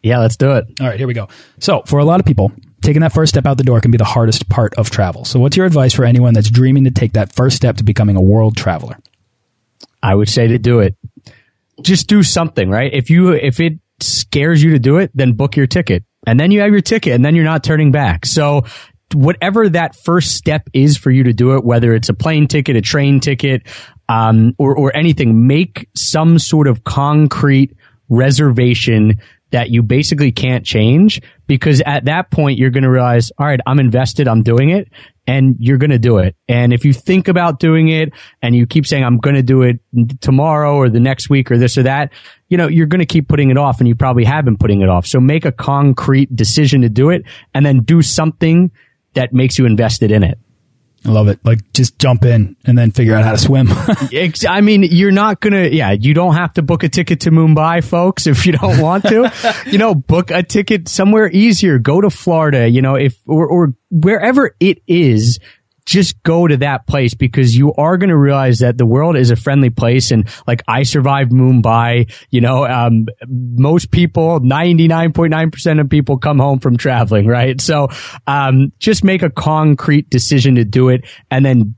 Yeah, 0.02 0.18
let's 0.18 0.36
do 0.36 0.52
it. 0.52 0.66
All 0.80 0.86
right, 0.86 0.98
here 0.98 1.06
we 1.06 1.14
go. 1.14 1.28
So 1.58 1.82
for 1.82 1.98
a 1.98 2.04
lot 2.04 2.20
of 2.20 2.26
people, 2.26 2.52
taking 2.82 3.00
that 3.00 3.12
first 3.12 3.30
step 3.30 3.46
out 3.46 3.56
the 3.56 3.64
door 3.64 3.80
can 3.80 3.90
be 3.90 3.98
the 3.98 4.04
hardest 4.04 4.48
part 4.48 4.74
of 4.74 4.90
travel. 4.90 5.24
So, 5.24 5.40
what's 5.40 5.56
your 5.56 5.66
advice 5.66 5.92
for 5.92 6.04
anyone 6.04 6.34
that's 6.34 6.50
dreaming 6.50 6.84
to 6.84 6.90
take 6.90 7.14
that 7.14 7.32
first 7.32 7.56
step 7.56 7.78
to 7.78 7.84
becoming 7.84 8.16
a 8.16 8.22
world 8.22 8.56
traveler? 8.56 8.96
I 10.02 10.14
would 10.14 10.28
say 10.28 10.46
to 10.46 10.58
do 10.58 10.80
it. 10.80 10.94
Just 11.82 12.06
do 12.06 12.22
something, 12.22 12.70
right? 12.70 12.92
If 12.92 13.10
you 13.10 13.32
if 13.32 13.58
it 13.58 13.80
scares 14.00 14.62
you 14.62 14.70
to 14.72 14.78
do 14.78 14.98
it, 14.98 15.10
then 15.14 15.32
book 15.32 15.56
your 15.56 15.66
ticket. 15.66 16.04
And 16.26 16.38
then 16.38 16.50
you 16.50 16.60
have 16.60 16.70
your 16.70 16.80
ticket 16.80 17.12
and 17.14 17.24
then 17.24 17.34
you're 17.34 17.44
not 17.44 17.64
turning 17.64 17.92
back. 17.92 18.26
So 18.26 18.64
whatever 19.14 19.68
that 19.68 19.94
first 19.94 20.34
step 20.34 20.68
is 20.72 20.96
for 20.96 21.10
you 21.10 21.24
to 21.24 21.32
do 21.32 21.56
it, 21.56 21.64
whether 21.64 21.94
it's 21.94 22.08
a 22.08 22.14
plane 22.14 22.48
ticket, 22.48 22.76
a 22.76 22.80
train 22.80 23.20
ticket, 23.20 23.62
um, 24.08 24.54
or, 24.58 24.76
or 24.76 24.96
anything, 24.96 25.46
make 25.46 25.88
some 25.94 26.38
sort 26.38 26.66
of 26.66 26.84
concrete 26.84 27.76
reservation 28.08 29.20
that 29.50 29.70
you 29.70 29.82
basically 29.82 30.32
can't 30.32 30.64
change 30.66 31.20
because 31.46 31.80
at 31.86 32.06
that 32.06 32.30
point 32.30 32.58
you're 32.58 32.70
going 32.70 32.82
to 32.82 32.90
realize, 32.90 33.30
all 33.38 33.46
right, 33.46 33.60
I'm 33.66 33.78
invested, 33.78 34.26
I'm 34.26 34.42
doing 34.42 34.70
it 34.70 34.88
and 35.26 35.56
you're 35.58 35.78
going 35.78 35.90
to 35.90 35.98
do 35.98 36.18
it. 36.18 36.36
And 36.48 36.72
if 36.72 36.84
you 36.84 36.92
think 36.92 37.28
about 37.28 37.58
doing 37.58 37.88
it 37.88 38.12
and 38.42 38.54
you 38.54 38.66
keep 38.66 38.86
saying, 38.86 39.04
I'm 39.04 39.18
going 39.18 39.36
to 39.36 39.42
do 39.42 39.62
it 39.62 39.80
tomorrow 40.20 40.76
or 40.76 40.88
the 40.88 41.00
next 41.00 41.30
week 41.30 41.50
or 41.50 41.58
this 41.58 41.78
or 41.78 41.84
that, 41.84 42.12
you 42.48 42.56
know, 42.56 42.68
you're 42.68 42.86
going 42.86 43.00
to 43.00 43.06
keep 43.06 43.28
putting 43.28 43.50
it 43.50 43.58
off 43.58 43.78
and 43.78 43.88
you 43.88 43.94
probably 43.94 44.24
have 44.24 44.44
been 44.44 44.56
putting 44.56 44.82
it 44.82 44.88
off. 44.88 45.06
So 45.06 45.20
make 45.20 45.44
a 45.44 45.52
concrete 45.52 46.34
decision 46.34 46.82
to 46.82 46.88
do 46.88 47.10
it 47.10 47.22
and 47.54 47.64
then 47.64 47.80
do 47.80 48.02
something 48.02 48.70
that 49.16 49.34
makes 49.34 49.58
you 49.58 49.66
invested 49.66 50.10
in 50.10 50.22
it. 50.22 50.38
I 51.04 51.10
love 51.10 51.28
it. 51.28 51.38
Like 51.44 51.72
just 51.72 51.98
jump 51.98 52.24
in 52.24 52.56
and 52.64 52.76
then 52.76 52.90
figure 52.90 53.14
out 53.14 53.24
how 53.24 53.32
to 53.32 53.38
swim. 53.38 53.68
I 54.48 54.60
mean, 54.60 54.82
you're 54.82 55.12
not 55.12 55.40
gonna, 55.40 55.68
yeah, 55.68 55.92
you 55.92 56.14
don't 56.14 56.34
have 56.34 56.54
to 56.54 56.62
book 56.62 56.82
a 56.82 56.88
ticket 56.88 57.20
to 57.20 57.30
Mumbai, 57.30 57.84
folks, 57.84 58.26
if 58.26 58.44
you 58.46 58.52
don't 58.52 58.80
want 58.80 59.04
to. 59.04 59.32
you 59.66 59.78
know, 59.78 59.94
book 59.94 60.30
a 60.30 60.42
ticket 60.42 60.88
somewhere 60.88 61.30
easier. 61.30 61.78
Go 61.78 62.00
to 62.00 62.10
Florida, 62.10 62.68
you 62.68 62.82
know, 62.82 62.96
if, 62.96 63.16
or, 63.26 63.46
or 63.46 63.74
wherever 63.90 64.56
it 64.58 64.82
is 64.86 65.38
just 65.86 66.20
go 66.24 66.46
to 66.46 66.56
that 66.58 66.86
place 66.86 67.14
because 67.14 67.56
you 67.56 67.72
are 67.74 67.96
going 67.96 68.10
to 68.10 68.16
realize 68.16 68.58
that 68.58 68.76
the 68.76 68.84
world 68.84 69.16
is 69.16 69.30
a 69.30 69.36
friendly 69.36 69.70
place. 69.70 70.10
And 70.10 70.28
like 70.46 70.62
I 70.68 70.82
survived 70.82 71.32
Mumbai, 71.32 72.12
you 72.30 72.40
know, 72.40 72.66
um, 72.66 73.06
most 73.26 73.92
people, 73.92 74.40
99.9% 74.40 75.80
of 75.80 75.88
people 75.88 76.18
come 76.18 76.40
home 76.40 76.58
from 76.58 76.76
traveling, 76.76 77.26
right? 77.26 77.60
So, 77.60 77.88
um, 78.26 78.72
just 78.80 79.04
make 79.04 79.22
a 79.22 79.30
concrete 79.30 80.10
decision 80.10 80.56
to 80.56 80.64
do 80.64 80.88
it 80.88 81.06
and 81.30 81.46
then 81.46 81.76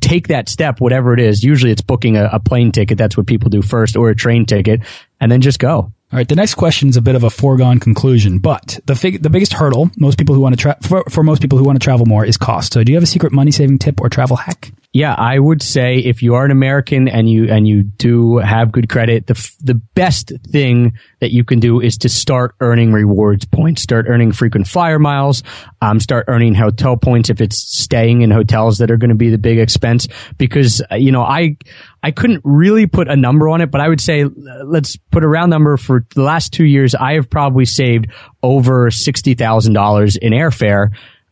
take 0.00 0.28
that 0.28 0.48
step, 0.48 0.80
whatever 0.80 1.12
it 1.12 1.20
is. 1.20 1.44
Usually 1.44 1.70
it's 1.70 1.82
booking 1.82 2.16
a, 2.16 2.30
a 2.32 2.40
plane 2.40 2.72
ticket. 2.72 2.96
That's 2.96 3.16
what 3.16 3.26
people 3.26 3.50
do 3.50 3.60
first 3.60 3.96
or 3.96 4.08
a 4.08 4.16
train 4.16 4.46
ticket 4.46 4.80
and 5.20 5.30
then 5.30 5.42
just 5.42 5.58
go. 5.58 5.92
All 6.12 6.16
right, 6.16 6.28
the 6.28 6.34
next 6.34 6.54
question 6.54 6.88
is 6.88 6.96
a 6.96 7.02
bit 7.02 7.14
of 7.14 7.22
a 7.22 7.30
foregone 7.30 7.78
conclusion, 7.78 8.40
but 8.40 8.80
the 8.86 9.18
the 9.22 9.30
biggest 9.30 9.52
hurdle 9.52 9.90
most 9.96 10.18
people 10.18 10.34
who 10.34 10.40
want 10.40 10.58
to 10.58 10.76
for, 10.82 11.04
for 11.08 11.22
most 11.22 11.40
people 11.40 11.56
who 11.56 11.62
want 11.62 11.80
to 11.80 11.84
travel 11.84 12.04
more 12.04 12.24
is 12.24 12.36
cost. 12.36 12.72
So, 12.72 12.82
do 12.82 12.90
you 12.90 12.96
have 12.96 13.04
a 13.04 13.06
secret 13.06 13.32
money 13.32 13.52
saving 13.52 13.78
tip 13.78 14.00
or 14.00 14.08
travel 14.08 14.36
hack? 14.36 14.72
Yeah, 14.92 15.14
I 15.14 15.38
would 15.38 15.62
say 15.62 15.98
if 15.98 16.20
you 16.20 16.34
are 16.34 16.44
an 16.44 16.50
American 16.50 17.06
and 17.06 17.30
you 17.30 17.48
and 17.48 17.68
you 17.68 17.84
do 17.84 18.38
have 18.38 18.72
good 18.72 18.88
credit, 18.88 19.28
the 19.28 19.34
the 19.60 19.74
best 19.74 20.32
thing 20.48 20.94
that 21.20 21.30
you 21.30 21.44
can 21.44 21.60
do 21.60 21.80
is 21.80 21.96
to 21.98 22.08
start 22.08 22.56
earning 22.58 22.92
rewards 22.92 23.44
points. 23.44 23.82
Start 23.82 24.06
earning 24.08 24.32
frequent 24.32 24.66
flyer 24.66 24.98
miles. 24.98 25.44
Um, 25.80 26.00
start 26.00 26.24
earning 26.26 26.54
hotel 26.54 26.96
points 26.96 27.30
if 27.30 27.40
it's 27.40 27.56
staying 27.56 28.22
in 28.22 28.32
hotels 28.32 28.78
that 28.78 28.90
are 28.90 28.96
going 28.96 29.10
to 29.10 29.14
be 29.14 29.30
the 29.30 29.38
big 29.38 29.60
expense. 29.60 30.08
Because 30.38 30.82
uh, 30.90 30.96
you 30.96 31.12
know, 31.12 31.22
I 31.22 31.56
I 32.02 32.10
couldn't 32.10 32.40
really 32.42 32.88
put 32.88 33.06
a 33.06 33.14
number 33.14 33.48
on 33.48 33.60
it, 33.60 33.70
but 33.70 33.80
I 33.80 33.88
would 33.88 34.00
say 34.00 34.24
let's 34.24 34.96
put 35.12 35.22
a 35.22 35.28
round 35.28 35.50
number 35.50 35.76
for 35.76 36.04
the 36.16 36.22
last 36.22 36.52
two 36.52 36.64
years. 36.64 36.96
I 36.96 37.12
have 37.12 37.30
probably 37.30 37.64
saved 37.64 38.08
over 38.42 38.90
sixty 38.90 39.34
thousand 39.34 39.74
dollars 39.74 40.16
in 40.16 40.32
airfare 40.32 40.90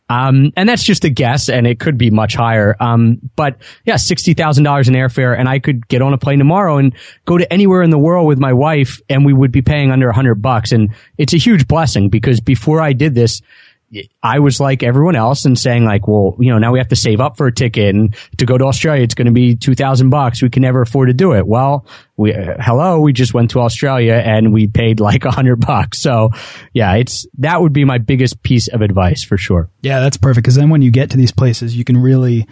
um, 0.09 0.51
and 0.55 0.67
that's 0.67 0.83
just 0.83 1.05
a 1.05 1.09
guess, 1.09 1.49
and 1.49 1.67
it 1.67 1.79
could 1.79 1.97
be 1.97 2.09
much 2.09 2.33
higher. 2.33 2.75
Um, 2.79 3.19
but 3.35 3.57
yeah, 3.85 3.95
sixty 3.95 4.33
thousand 4.33 4.63
dollars 4.63 4.87
in 4.87 4.95
airfare, 4.95 5.37
and 5.37 5.47
I 5.47 5.59
could 5.59 5.87
get 5.87 6.01
on 6.01 6.13
a 6.13 6.17
plane 6.17 6.39
tomorrow 6.39 6.77
and 6.77 6.95
go 7.25 7.37
to 7.37 7.51
anywhere 7.53 7.83
in 7.83 7.91
the 7.91 7.99
world 7.99 8.27
with 8.27 8.39
my 8.39 8.53
wife, 8.53 9.01
and 9.07 9.23
we 9.23 9.33
would 9.33 9.51
be 9.51 9.61
paying 9.61 9.91
under 9.91 10.09
a 10.09 10.13
hundred 10.13 10.41
bucks. 10.41 10.71
And 10.71 10.93
it's 11.17 11.33
a 11.33 11.37
huge 11.37 11.67
blessing 11.67 12.09
because 12.09 12.41
before 12.41 12.81
I 12.81 12.93
did 12.93 13.13
this, 13.13 13.41
I 14.21 14.39
was 14.39 14.59
like 14.59 14.83
everyone 14.83 15.15
else 15.15 15.45
and 15.45 15.57
saying 15.57 15.85
like, 15.85 16.07
well, 16.07 16.35
you 16.39 16.51
know, 16.51 16.59
now 16.59 16.71
we 16.71 16.79
have 16.79 16.89
to 16.89 16.95
save 16.95 17.19
up 17.19 17.37
for 17.37 17.47
a 17.47 17.51
ticket 17.51 17.95
and 17.95 18.15
to 18.37 18.45
go 18.45 18.57
to 18.57 18.65
Australia, 18.65 19.03
it's 19.03 19.15
going 19.15 19.25
to 19.25 19.31
be 19.31 19.55
2000 19.55 20.09
bucks. 20.09 20.41
We 20.41 20.49
can 20.49 20.61
never 20.61 20.81
afford 20.81 21.07
to 21.07 21.13
do 21.13 21.33
it. 21.33 21.47
Well, 21.47 21.85
we, 22.15 22.33
uh, 22.33 22.55
hello, 22.59 22.99
we 22.99 23.13
just 23.13 23.33
went 23.33 23.51
to 23.51 23.61
Australia 23.61 24.13
and 24.13 24.53
we 24.53 24.67
paid 24.67 24.99
like 24.99 25.25
a 25.25 25.31
hundred 25.31 25.57
bucks. 25.57 25.99
So 25.99 26.29
yeah, 26.73 26.95
it's, 26.95 27.25
that 27.39 27.61
would 27.61 27.73
be 27.73 27.85
my 27.85 27.97
biggest 27.97 28.43
piece 28.43 28.67
of 28.67 28.81
advice 28.81 29.23
for 29.23 29.37
sure. 29.37 29.69
Yeah, 29.81 30.01
that's 30.01 30.17
perfect. 30.17 30.45
Cause 30.45 30.55
then 30.55 30.69
when 30.69 30.81
you 30.81 30.91
get 30.91 31.11
to 31.11 31.17
these 31.17 31.31
places, 31.31 31.75
you 31.75 31.83
can 31.83 31.97
really, 31.97 32.47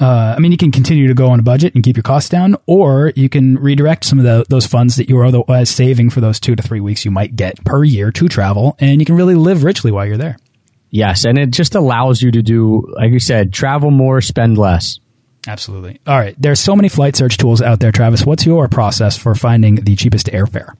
uh, 0.00 0.34
I 0.36 0.38
mean, 0.38 0.52
you 0.52 0.58
can 0.58 0.70
continue 0.70 1.08
to 1.08 1.14
go 1.14 1.28
on 1.28 1.40
a 1.40 1.42
budget 1.42 1.74
and 1.74 1.82
keep 1.82 1.96
your 1.96 2.04
costs 2.04 2.30
down, 2.30 2.56
or 2.66 3.12
you 3.16 3.28
can 3.28 3.56
redirect 3.56 4.04
some 4.04 4.20
of 4.20 4.24
the, 4.24 4.44
those 4.48 4.64
funds 4.64 4.94
that 4.96 5.08
you 5.08 5.16
were 5.16 5.24
otherwise 5.24 5.70
saving 5.70 6.10
for 6.10 6.20
those 6.20 6.38
two 6.38 6.54
to 6.54 6.62
three 6.62 6.80
weeks 6.80 7.04
you 7.04 7.10
might 7.10 7.34
get 7.34 7.64
per 7.64 7.82
year 7.82 8.12
to 8.12 8.28
travel, 8.28 8.76
and 8.78 9.00
you 9.00 9.04
can 9.04 9.16
really 9.16 9.34
live 9.34 9.64
richly 9.64 9.90
while 9.90 10.06
you're 10.06 10.16
there. 10.16 10.36
Yes, 10.90 11.24
and 11.24 11.38
it 11.38 11.50
just 11.50 11.74
allows 11.74 12.22
you 12.22 12.30
to 12.30 12.42
do, 12.42 12.86
like 12.96 13.10
you 13.10 13.18
said, 13.18 13.52
travel 13.52 13.90
more, 13.90 14.20
spend 14.20 14.56
less. 14.56 15.00
Absolutely. 15.46 15.98
All 16.06 16.18
right. 16.18 16.34
There's 16.38 16.60
so 16.60 16.76
many 16.76 16.88
flight 16.88 17.16
search 17.16 17.36
tools 17.38 17.62
out 17.62 17.80
there, 17.80 17.92
Travis. 17.92 18.24
What's 18.26 18.44
your 18.44 18.68
process 18.68 19.16
for 19.16 19.34
finding 19.34 19.76
the 19.76 19.96
cheapest 19.96 20.26
airfare? 20.26 20.74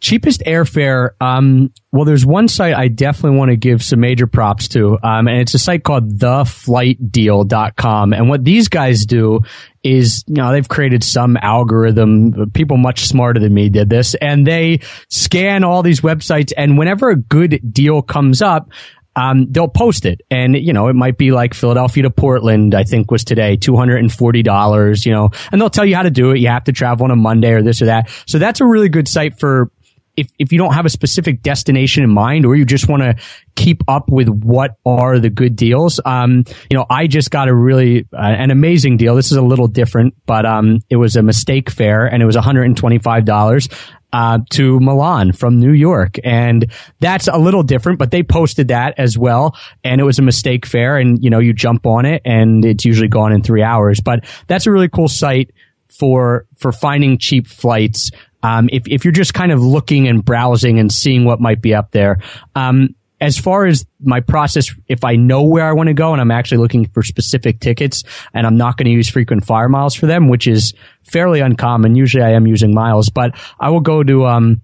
Cheapest 0.00 0.42
airfare. 0.42 1.10
Um, 1.20 1.72
well, 1.90 2.04
there's 2.04 2.26
one 2.26 2.48
site 2.48 2.74
I 2.74 2.88
definitely 2.88 3.38
want 3.38 3.50
to 3.50 3.56
give 3.56 3.82
some 3.82 4.00
major 4.00 4.26
props 4.26 4.68
to. 4.68 4.98
Um, 5.02 5.26
and 5.28 5.40
it's 5.40 5.54
a 5.54 5.58
site 5.58 5.84
called 5.84 6.18
theflightdeal.com. 6.18 8.12
And 8.12 8.28
what 8.28 8.44
these 8.44 8.68
guys 8.68 9.06
do 9.06 9.40
is, 9.82 10.24
you 10.26 10.34
know, 10.34 10.52
they've 10.52 10.68
created 10.68 11.02
some 11.02 11.38
algorithm. 11.40 12.50
People 12.52 12.76
much 12.76 13.06
smarter 13.06 13.40
than 13.40 13.54
me 13.54 13.68
did 13.70 13.88
this 13.88 14.14
and 14.16 14.46
they 14.46 14.80
scan 15.08 15.64
all 15.64 15.82
these 15.82 16.00
websites. 16.02 16.52
And 16.56 16.76
whenever 16.76 17.08
a 17.08 17.16
good 17.16 17.72
deal 17.72 18.02
comes 18.02 18.42
up, 18.42 18.68
um, 19.16 19.46
they'll 19.50 19.66
post 19.66 20.04
it. 20.04 20.20
And, 20.30 20.54
you 20.54 20.72
know, 20.72 20.88
it 20.88 20.94
might 20.94 21.16
be 21.16 21.32
like 21.32 21.54
Philadelphia 21.54 22.02
to 22.04 22.10
Portland, 22.10 22.74
I 22.74 22.84
think 22.84 23.10
was 23.10 23.24
today, 23.24 23.56
$240, 23.56 25.06
you 25.06 25.12
know, 25.12 25.30
and 25.50 25.60
they'll 25.60 25.70
tell 25.70 25.86
you 25.86 25.96
how 25.96 26.02
to 26.02 26.10
do 26.10 26.30
it. 26.32 26.38
You 26.38 26.48
have 26.48 26.64
to 26.64 26.72
travel 26.72 27.04
on 27.04 27.10
a 27.10 27.16
Monday 27.16 27.52
or 27.52 27.62
this 27.62 27.80
or 27.80 27.86
that. 27.86 28.10
So 28.26 28.38
that's 28.38 28.60
a 28.60 28.66
really 28.66 28.90
good 28.90 29.08
site 29.08 29.40
for 29.40 29.70
if, 30.16 30.30
if 30.38 30.52
you 30.52 30.58
don't 30.58 30.72
have 30.72 30.86
a 30.86 30.90
specific 30.90 31.42
destination 31.42 32.02
in 32.02 32.10
mind 32.10 32.46
or 32.46 32.56
you 32.56 32.64
just 32.64 32.88
want 32.88 33.02
to 33.02 33.16
keep 33.54 33.82
up 33.88 34.08
with 34.08 34.28
what 34.28 34.76
are 34.84 35.18
the 35.18 35.30
good 35.30 35.56
deals, 35.56 36.00
um, 36.04 36.44
you 36.70 36.76
know, 36.76 36.86
I 36.88 37.06
just 37.06 37.30
got 37.30 37.48
a 37.48 37.54
really, 37.54 38.06
uh, 38.12 38.16
an 38.16 38.50
amazing 38.50 38.96
deal. 38.96 39.14
This 39.14 39.30
is 39.30 39.36
a 39.36 39.42
little 39.42 39.68
different, 39.68 40.14
but, 40.26 40.46
um, 40.46 40.80
it 40.88 40.96
was 40.96 41.16
a 41.16 41.22
mistake 41.22 41.70
fare 41.70 42.06
and 42.06 42.22
it 42.22 42.26
was 42.26 42.36
$125 42.36 43.68
uh, 44.12 44.38
to 44.50 44.80
Milan 44.80 45.32
from 45.32 45.60
New 45.60 45.72
York. 45.72 46.16
And 46.24 46.72
that's 47.00 47.28
a 47.28 47.36
little 47.36 47.62
different, 47.62 47.98
but 47.98 48.10
they 48.10 48.22
posted 48.22 48.68
that 48.68 48.94
as 48.98 49.18
well. 49.18 49.54
And 49.84 50.00
it 50.00 50.04
was 50.04 50.18
a 50.18 50.22
mistake 50.22 50.64
fare 50.64 50.96
and, 50.96 51.22
you 51.22 51.28
know, 51.28 51.38
you 51.38 51.52
jump 51.52 51.86
on 51.86 52.06
it 52.06 52.22
and 52.24 52.64
it's 52.64 52.84
usually 52.84 53.08
gone 53.08 53.32
in 53.32 53.42
three 53.42 53.62
hours. 53.62 54.00
But 54.00 54.24
that's 54.46 54.66
a 54.66 54.70
really 54.70 54.88
cool 54.88 55.08
site 55.08 55.50
for, 55.88 56.46
for 56.56 56.72
finding 56.72 57.18
cheap 57.18 57.46
flights. 57.46 58.10
Um, 58.46 58.68
if, 58.70 58.86
if 58.86 59.04
you're 59.04 59.10
just 59.10 59.34
kind 59.34 59.50
of 59.50 59.60
looking 59.60 60.06
and 60.06 60.24
browsing 60.24 60.78
and 60.78 60.92
seeing 60.92 61.24
what 61.24 61.40
might 61.40 61.60
be 61.60 61.74
up 61.74 61.90
there. 61.90 62.20
Um, 62.54 62.94
as 63.20 63.38
far 63.38 63.66
as 63.66 63.86
my 63.98 64.20
process, 64.20 64.72
if 64.88 65.02
I 65.02 65.16
know 65.16 65.42
where 65.42 65.64
I 65.64 65.72
want 65.72 65.88
to 65.88 65.94
go 65.94 66.12
and 66.12 66.20
I'm 66.20 66.30
actually 66.30 66.58
looking 66.58 66.86
for 66.86 67.02
specific 67.02 67.60
tickets 67.60 68.04
and 68.34 68.46
I'm 68.46 68.56
not 68.56 68.76
going 68.76 68.84
to 68.84 68.90
use 68.92 69.08
frequent 69.08 69.44
flyer 69.44 69.68
miles 69.68 69.94
for 69.94 70.06
them, 70.06 70.28
which 70.28 70.46
is 70.46 70.74
fairly 71.02 71.40
uncommon. 71.40 71.96
Usually 71.96 72.22
I 72.22 72.32
am 72.32 72.46
using 72.46 72.72
miles, 72.74 73.08
but 73.08 73.36
I 73.58 73.70
will 73.70 73.80
go 73.80 74.04
to, 74.04 74.26
um, 74.26 74.62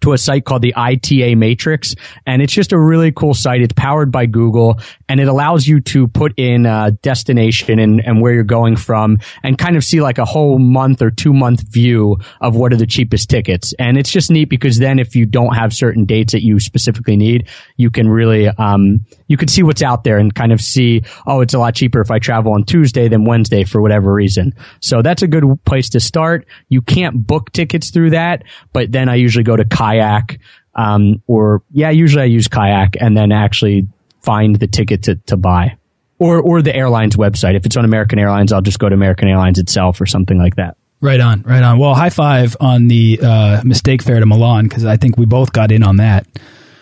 to 0.00 0.12
a 0.12 0.18
site 0.18 0.44
called 0.44 0.62
the 0.62 0.74
ITA 0.76 1.34
Matrix. 1.34 1.94
And 2.26 2.42
it's 2.42 2.52
just 2.52 2.72
a 2.72 2.78
really 2.78 3.12
cool 3.12 3.34
site. 3.34 3.60
It's 3.62 3.72
powered 3.72 4.10
by 4.10 4.26
Google 4.26 4.80
and 5.08 5.20
it 5.20 5.28
allows 5.28 5.66
you 5.66 5.80
to 5.80 6.08
put 6.08 6.38
in 6.38 6.66
a 6.66 6.90
destination 6.90 7.78
and, 7.78 8.00
and 8.04 8.20
where 8.20 8.32
you're 8.32 8.44
going 8.44 8.76
from 8.76 9.18
and 9.42 9.58
kind 9.58 9.76
of 9.76 9.84
see 9.84 10.00
like 10.00 10.18
a 10.18 10.24
whole 10.24 10.58
month 10.58 11.02
or 11.02 11.10
two 11.10 11.32
month 11.32 11.62
view 11.72 12.18
of 12.40 12.56
what 12.56 12.72
are 12.72 12.76
the 12.76 12.86
cheapest 12.86 13.28
tickets. 13.28 13.74
And 13.78 13.98
it's 13.98 14.10
just 14.10 14.30
neat 14.30 14.48
because 14.48 14.78
then 14.78 14.98
if 14.98 15.16
you 15.16 15.26
don't 15.26 15.54
have 15.54 15.72
certain 15.72 16.04
dates 16.04 16.32
that 16.32 16.44
you 16.44 16.60
specifically 16.60 17.16
need, 17.16 17.48
you 17.76 17.90
can 17.90 18.08
really, 18.08 18.48
um, 18.48 19.04
you 19.26 19.36
can 19.36 19.48
see 19.48 19.62
what's 19.62 19.82
out 19.82 20.04
there 20.04 20.18
and 20.18 20.34
kind 20.34 20.52
of 20.52 20.60
see, 20.60 21.02
oh, 21.26 21.40
it's 21.40 21.54
a 21.54 21.58
lot 21.58 21.74
cheaper 21.74 22.00
if 22.00 22.10
I 22.10 22.18
travel 22.18 22.52
on 22.52 22.64
Tuesday 22.64 23.08
than 23.08 23.24
Wednesday 23.24 23.64
for 23.64 23.80
whatever 23.80 24.12
reason. 24.12 24.54
So 24.80 25.02
that's 25.02 25.22
a 25.22 25.26
good 25.26 25.44
place 25.64 25.88
to 25.90 26.00
start. 26.00 26.46
You 26.68 26.82
can't 26.82 27.26
book 27.26 27.52
tickets 27.52 27.90
through 27.90 28.10
that, 28.10 28.44
but 28.72 28.92
then 28.92 29.08
I 29.08 29.16
usually 29.16 29.44
go 29.44 29.56
to 29.56 29.64
kayak, 29.88 30.38
um, 30.74 31.22
or 31.26 31.62
yeah, 31.70 31.90
usually 31.90 32.22
I 32.22 32.26
use 32.26 32.48
kayak 32.48 32.96
and 33.00 33.16
then 33.16 33.32
actually 33.32 33.88
find 34.20 34.56
the 34.56 34.66
ticket 34.66 35.04
to, 35.04 35.16
to 35.26 35.36
buy. 35.36 35.76
Or, 36.18 36.40
or 36.40 36.62
the 36.62 36.74
airline's 36.74 37.16
website. 37.16 37.54
If 37.54 37.64
it's 37.64 37.76
on 37.76 37.84
American 37.84 38.18
Airlines, 38.18 38.52
I'll 38.52 38.60
just 38.60 38.80
go 38.80 38.88
to 38.88 38.94
American 38.94 39.28
Airlines 39.28 39.60
itself 39.60 40.00
or 40.00 40.06
something 40.06 40.36
like 40.36 40.56
that. 40.56 40.76
Right 41.00 41.20
on, 41.20 41.42
right 41.42 41.62
on. 41.62 41.78
Well, 41.78 41.94
high 41.94 42.10
five 42.10 42.56
on 42.58 42.88
the 42.88 43.20
uh, 43.22 43.62
mistake 43.64 44.02
fare 44.02 44.18
to 44.18 44.26
Milan 44.26 44.64
because 44.64 44.84
I 44.84 44.96
think 44.96 45.16
we 45.16 45.26
both 45.26 45.52
got 45.52 45.70
in 45.70 45.84
on 45.84 45.98
that. 45.98 46.26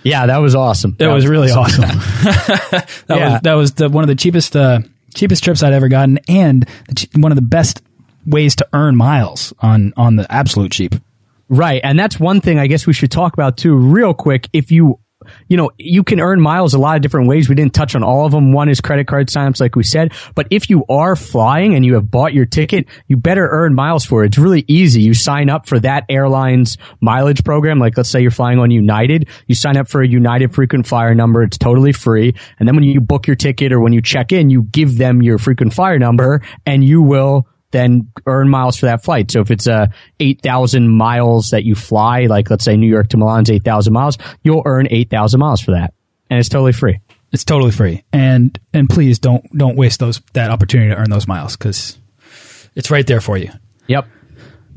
Yeah, 0.04 0.24
that 0.26 0.38
was 0.38 0.54
awesome. 0.54 0.92
That, 0.92 1.08
that 1.08 1.12
was, 1.12 1.24
was, 1.24 1.30
really 1.30 1.50
awesome. 1.50 1.82
that 1.82 2.86
yeah. 3.10 3.32
was 3.32 3.40
that 3.42 3.54
was 3.54 3.72
the, 3.74 3.88
one 3.90 4.04
of 4.04 4.08
the 4.08 4.14
cheapest 4.14 4.56
uh, 4.56 4.78
cheapest 5.14 5.44
trips 5.44 5.62
I'd 5.62 5.74
ever 5.74 5.88
gotten, 5.88 6.18
and 6.28 6.66
one 7.14 7.30
of 7.30 7.36
the 7.36 7.42
best 7.42 7.82
ways 8.24 8.56
to 8.56 8.68
earn 8.72 8.96
miles 8.96 9.52
on 9.60 9.92
on 9.98 10.16
the 10.16 10.32
absolute 10.32 10.72
cheap. 10.72 10.94
Right, 11.48 11.80
and 11.84 11.98
that's 11.98 12.18
one 12.18 12.40
thing 12.40 12.58
I 12.58 12.66
guess 12.66 12.86
we 12.86 12.92
should 12.92 13.10
talk 13.10 13.32
about 13.32 13.56
too, 13.56 13.76
real 13.76 14.14
quick. 14.14 14.48
If 14.52 14.72
you 14.72 15.00
you 15.48 15.56
know, 15.56 15.70
you 15.78 16.04
can 16.04 16.20
earn 16.20 16.40
miles 16.40 16.74
a 16.74 16.78
lot 16.78 16.96
of 16.96 17.02
different 17.02 17.28
ways. 17.28 17.48
We 17.48 17.54
didn't 17.54 17.74
touch 17.74 17.94
on 17.94 18.02
all 18.02 18.26
of 18.26 18.32
them. 18.32 18.52
One 18.52 18.68
is 18.68 18.80
credit 18.80 19.06
card 19.06 19.28
signups, 19.28 19.60
like 19.60 19.76
we 19.76 19.82
said. 19.82 20.12
But 20.34 20.46
if 20.50 20.70
you 20.70 20.84
are 20.88 21.16
flying 21.16 21.74
and 21.74 21.84
you 21.84 21.94
have 21.94 22.10
bought 22.10 22.34
your 22.34 22.46
ticket, 22.46 22.86
you 23.08 23.16
better 23.16 23.48
earn 23.50 23.74
miles 23.74 24.04
for 24.04 24.24
it. 24.24 24.28
It's 24.28 24.38
really 24.38 24.64
easy. 24.68 25.02
You 25.02 25.14
sign 25.14 25.48
up 25.48 25.66
for 25.66 25.78
that 25.80 26.04
airline's 26.08 26.76
mileage 27.00 27.44
program. 27.44 27.78
Like 27.78 27.96
let's 27.96 28.10
say 28.10 28.20
you're 28.20 28.30
flying 28.30 28.58
on 28.58 28.70
United, 28.70 29.28
you 29.46 29.54
sign 29.54 29.76
up 29.76 29.88
for 29.88 30.02
a 30.02 30.08
United 30.08 30.54
frequent 30.54 30.86
flyer 30.86 31.14
number. 31.14 31.42
It's 31.42 31.58
totally 31.58 31.92
free. 31.92 32.34
And 32.58 32.68
then 32.68 32.74
when 32.74 32.84
you 32.84 33.00
book 33.00 33.26
your 33.26 33.36
ticket 33.36 33.72
or 33.72 33.80
when 33.80 33.92
you 33.92 34.02
check 34.02 34.32
in, 34.32 34.50
you 34.50 34.62
give 34.62 34.98
them 34.98 35.22
your 35.22 35.38
frequent 35.38 35.72
flyer 35.72 35.98
number 35.98 36.42
and 36.64 36.84
you 36.84 37.02
will 37.02 37.46
then 37.70 38.10
earn 38.26 38.48
miles 38.48 38.76
for 38.76 38.86
that 38.86 39.02
flight. 39.04 39.30
So 39.30 39.40
if 39.40 39.50
it's 39.50 39.66
a 39.66 39.74
uh, 39.74 39.86
8,000 40.20 40.88
miles 40.88 41.50
that 41.50 41.64
you 41.64 41.74
fly, 41.74 42.26
like 42.26 42.50
let's 42.50 42.64
say 42.64 42.76
New 42.76 42.88
York 42.88 43.08
to 43.08 43.16
Milan's 43.16 43.50
8,000 43.50 43.92
miles, 43.92 44.18
you'll 44.42 44.62
earn 44.64 44.86
8,000 44.90 45.40
miles 45.40 45.60
for 45.60 45.72
that. 45.72 45.94
And 46.30 46.38
it's 46.38 46.48
totally 46.48 46.72
free. 46.72 47.00
It's 47.32 47.44
totally 47.44 47.72
free. 47.72 48.04
And, 48.12 48.58
and 48.72 48.88
please 48.88 49.18
don't, 49.18 49.44
don't 49.56 49.76
waste 49.76 50.00
those, 50.00 50.20
that 50.32 50.50
opportunity 50.50 50.90
to 50.90 50.96
earn 50.96 51.10
those 51.10 51.28
miles 51.28 51.56
because 51.56 51.98
it's 52.74 52.90
right 52.90 53.06
there 53.06 53.20
for 53.20 53.36
you. 53.36 53.50
Yep. 53.88 54.06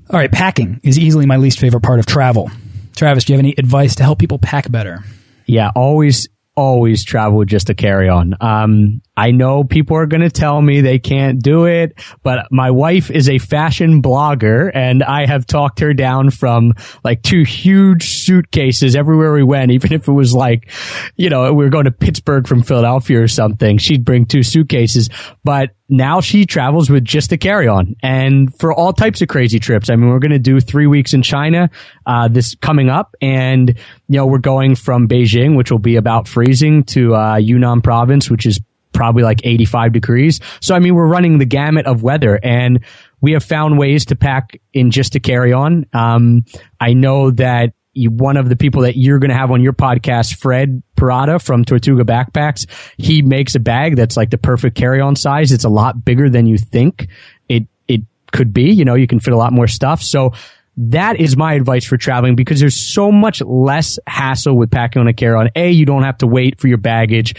All 0.10 0.20
right. 0.20 0.32
Packing 0.32 0.80
is 0.84 0.98
easily 0.98 1.26
my 1.26 1.38
least 1.38 1.60
favorite 1.60 1.82
part 1.82 2.00
of 2.00 2.06
travel. 2.06 2.52
Travis, 2.96 3.24
do 3.24 3.34
you 3.34 3.38
have 3.38 3.46
any 3.46 3.56
advice 3.58 3.96
to 3.96 4.04
help 4.04 4.20
people 4.20 4.40
pack 4.40 4.70
better? 4.70 5.04
Yeah, 5.46 5.72
always 5.76 6.28
always 6.56 7.06
travel 7.06 7.38
with 7.38 7.48
just 7.48 7.70
a 7.70 7.74
carry 7.74 8.10
on. 8.10 8.36
Um, 8.42 9.02
I 9.20 9.32
know 9.32 9.66
people 9.66 9.98
are 9.98 10.06
going 10.06 10.22
to 10.22 10.30
tell 10.30 10.62
me 10.62 10.80
they 10.80 10.98
can't 10.98 11.44
do 11.44 11.66
it, 11.66 12.00
but 12.24 12.48
my 12.52 12.72
wife 12.72 13.12
is 13.12 13.28
a 13.28 13.38
fashion 13.38 14.02
blogger 14.02 14.72
and 14.74 15.04
I 15.04 15.26
have 15.26 15.46
talked 15.46 15.82
her 15.82 15.94
down 15.94 16.30
from 16.30 16.74
like 17.04 17.22
two 17.22 17.44
huge 17.44 18.08
suitcases 18.08 18.96
everywhere 18.96 19.34
we 19.34 19.44
went, 19.44 19.72
even 19.74 19.92
if 19.92 20.08
it 20.08 20.12
was 20.14 20.34
like, 20.34 20.72
you 21.18 21.30
know, 21.30 21.52
we 21.52 21.66
were 21.66 21.70
going 21.70 21.84
to 21.84 21.92
Pittsburgh 21.92 22.48
from 22.48 22.64
Philadelphia 22.64 23.22
or 23.22 23.28
something. 23.28 23.78
She'd 23.78 24.06
bring 24.06 24.26
two 24.26 24.42
suitcases, 24.42 25.10
but 25.44 25.72
now 25.90 26.22
she 26.22 26.46
travels 26.46 26.90
with 26.90 27.04
just 27.04 27.34
a 27.34 27.38
carry 27.38 27.68
on 27.68 27.98
and 28.02 28.58
for 28.58 28.72
all 28.72 28.94
types 28.94 29.22
of 29.22 29.28
crazy 29.28 29.60
trips. 29.60 29.90
I 29.90 29.98
mean, 29.98 30.12
we're 30.12 30.20
going 30.20 30.32
to 30.32 30.40
do 30.40 30.62
three 30.62 30.88
weeks 30.88 31.14
in 31.14 31.24
China, 31.24 31.70
uh, 32.06 32.30
this 32.30 32.56
coming 32.56 32.90
up 32.90 33.16
and, 33.22 33.70
you 33.70 34.18
know, 34.18 34.28
we're 34.28 34.38
going 34.38 34.76
from 34.76 35.10
Beijing, 35.10 35.58
which 35.58 35.72
will 35.72 35.80
be 35.80 35.98
about 35.98 36.26
freezing 36.26 36.84
to, 36.86 37.16
uh, 37.16 37.36
Yunnan 37.36 37.82
province, 37.82 38.30
which 38.30 38.46
is 38.46 38.62
probably 39.00 39.24
like 39.24 39.40
85 39.46 39.94
degrees. 39.94 40.42
So, 40.60 40.76
I 40.76 40.80
mean, 40.80 40.94
we're 40.94 41.08
running 41.08 41.38
the 41.38 41.46
gamut 41.46 41.86
of 41.86 42.04
weather 42.04 42.38
and 42.44 42.82
we 43.22 43.32
have 43.32 43.46
found 43.46 43.80
ways 43.80 44.08
to 44.08 44.18
pack 44.18 44.60
in 44.74 44.92
just 44.92 45.14
to 45.14 45.22
carry 45.22 45.54
on. 45.54 45.86
Um, 45.94 46.44
I 46.82 46.92
know 46.92 47.32
that 47.32 47.76
you, 47.94 48.12
one 48.12 48.36
of 48.36 48.50
the 48.50 48.58
people 48.58 48.82
that 48.82 48.98
you're 48.98 49.18
going 49.18 49.30
to 49.30 49.38
have 49.38 49.52
on 49.52 49.62
your 49.62 49.72
podcast, 49.72 50.36
Fred 50.36 50.84
Perrotta 50.98 51.42
from 51.42 51.64
Tortuga 51.64 52.04
Backpacks, 52.04 52.68
he 52.98 53.22
makes 53.22 53.56
a 53.56 53.62
bag 53.62 53.96
that's 53.96 54.18
like 54.18 54.32
the 54.32 54.38
perfect 54.38 54.76
carry 54.76 55.00
on 55.00 55.16
size. 55.16 55.54
It's 55.54 55.64
a 55.64 55.70
lot 55.70 56.04
bigger 56.04 56.30
than 56.30 56.46
you 56.46 56.58
think 56.58 57.08
it, 57.48 57.68
it 57.88 58.02
could 58.34 58.54
be. 58.54 58.70
You 58.70 58.84
know, 58.84 58.96
you 58.96 59.08
can 59.08 59.22
fit 59.22 59.34
a 59.34 59.38
lot 59.38 59.54
more 59.54 59.68
stuff. 59.68 60.04
So, 60.04 60.34
that 60.82 61.20
is 61.20 61.36
my 61.36 61.56
advice 61.56 61.84
for 61.84 61.98
traveling 61.98 62.38
because 62.38 62.62
there's 62.62 62.76
so 62.76 63.12
much 63.12 63.42
less 63.42 64.00
hassle 64.08 64.56
with 64.56 64.72
packing 64.72 65.02
on 65.02 65.10
a 65.10 65.14
carry-on. 65.14 65.50
A, 65.56 65.70
you 65.72 65.86
don't 65.86 66.04
have 66.04 66.18
to 66.20 66.28
wait 66.28 66.60
for 66.62 66.70
your 66.70 66.78
baggage. 66.78 67.36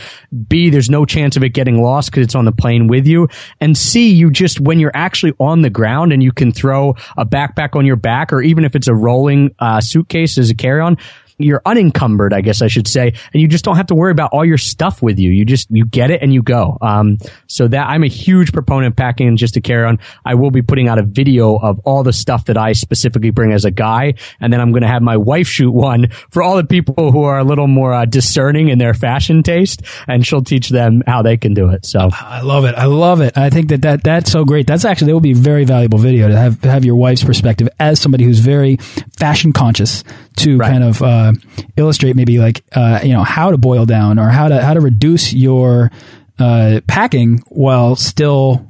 B, 0.46 0.68
there's 0.68 0.90
no 0.90 1.06
chance 1.06 1.38
of 1.38 1.42
it 1.42 1.48
getting 1.50 1.82
lost 1.82 2.10
because 2.10 2.24
it's 2.24 2.34
on 2.34 2.44
the 2.44 2.52
plane 2.52 2.86
with 2.86 3.06
you. 3.06 3.28
And 3.58 3.78
C, 3.78 4.10
you 4.10 4.30
just, 4.30 4.60
when 4.60 4.78
you're 4.78 4.92
actually 4.94 5.32
on 5.40 5.62
the 5.62 5.70
ground 5.70 6.12
and 6.12 6.22
you 6.22 6.32
can 6.32 6.52
throw 6.52 6.96
a 7.16 7.24
backpack 7.24 7.76
on 7.76 7.86
your 7.86 7.96
back 7.96 8.30
or 8.30 8.42
even 8.42 8.66
if 8.66 8.76
it's 8.76 8.88
a 8.88 8.94
rolling 8.94 9.54
uh, 9.58 9.80
suitcase 9.80 10.36
as 10.36 10.50
a 10.50 10.54
carry-on, 10.54 10.98
you're 11.42 11.62
unencumbered, 11.64 12.32
I 12.32 12.40
guess 12.40 12.62
I 12.62 12.68
should 12.68 12.88
say, 12.88 13.12
and 13.32 13.40
you 13.40 13.48
just 13.48 13.64
don't 13.64 13.76
have 13.76 13.86
to 13.86 13.94
worry 13.94 14.12
about 14.12 14.30
all 14.32 14.44
your 14.44 14.58
stuff 14.58 15.02
with 15.02 15.18
you. 15.18 15.30
You 15.30 15.44
just 15.44 15.70
you 15.70 15.84
get 15.84 16.10
it 16.10 16.22
and 16.22 16.32
you 16.32 16.42
go. 16.42 16.78
Um, 16.80 17.18
so 17.46 17.68
that 17.68 17.88
I'm 17.88 18.04
a 18.04 18.08
huge 18.08 18.52
proponent 18.52 18.92
of 18.92 18.96
packing 18.96 19.36
just 19.36 19.54
to 19.54 19.60
carry 19.60 19.84
on. 19.86 19.98
I 20.24 20.34
will 20.34 20.50
be 20.50 20.62
putting 20.62 20.88
out 20.88 20.98
a 20.98 21.02
video 21.02 21.56
of 21.56 21.80
all 21.80 22.02
the 22.02 22.12
stuff 22.12 22.46
that 22.46 22.56
I 22.56 22.72
specifically 22.72 23.30
bring 23.30 23.52
as 23.52 23.64
a 23.64 23.70
guy, 23.70 24.14
and 24.40 24.52
then 24.52 24.60
I'm 24.60 24.70
going 24.70 24.82
to 24.82 24.88
have 24.88 25.02
my 25.02 25.16
wife 25.16 25.48
shoot 25.48 25.70
one 25.70 26.08
for 26.30 26.42
all 26.42 26.56
the 26.56 26.64
people 26.64 27.12
who 27.12 27.24
are 27.24 27.38
a 27.38 27.44
little 27.44 27.66
more 27.66 27.92
uh, 27.92 28.04
discerning 28.04 28.68
in 28.68 28.78
their 28.78 28.94
fashion 28.94 29.42
taste, 29.42 29.82
and 30.06 30.26
she'll 30.26 30.42
teach 30.42 30.68
them 30.68 31.02
how 31.06 31.22
they 31.22 31.36
can 31.36 31.54
do 31.54 31.70
it. 31.70 31.86
So 31.86 32.10
I 32.12 32.42
love 32.42 32.64
it. 32.64 32.74
I 32.74 32.86
love 32.86 33.20
it. 33.20 33.36
I 33.36 33.50
think 33.50 33.68
that, 33.68 33.82
that 33.82 34.04
that's 34.04 34.30
so 34.30 34.44
great. 34.44 34.66
That's 34.66 34.84
actually 34.84 35.08
that 35.08 35.14
would 35.14 35.22
be 35.22 35.32
a 35.32 35.36
very 35.36 35.64
valuable 35.64 35.98
video 35.98 36.28
to 36.28 36.36
have 36.36 36.62
have 36.62 36.84
your 36.84 36.96
wife's 36.96 37.24
perspective 37.24 37.68
as 37.78 38.00
somebody 38.00 38.24
who's 38.24 38.40
very 38.40 38.76
fashion 39.16 39.52
conscious 39.52 40.04
to 40.36 40.56
right. 40.56 40.70
kind 40.70 40.84
of. 40.84 41.02
Uh, 41.02 41.29
illustrate 41.76 42.16
maybe 42.16 42.38
like 42.38 42.64
uh, 42.72 43.00
you 43.02 43.12
know 43.12 43.24
how 43.24 43.50
to 43.50 43.58
boil 43.58 43.86
down 43.86 44.18
or 44.18 44.28
how 44.28 44.48
to 44.48 44.60
how 44.60 44.74
to 44.74 44.80
reduce 44.80 45.32
your 45.32 45.90
uh, 46.38 46.80
packing 46.86 47.42
while 47.48 47.96
still 47.96 48.66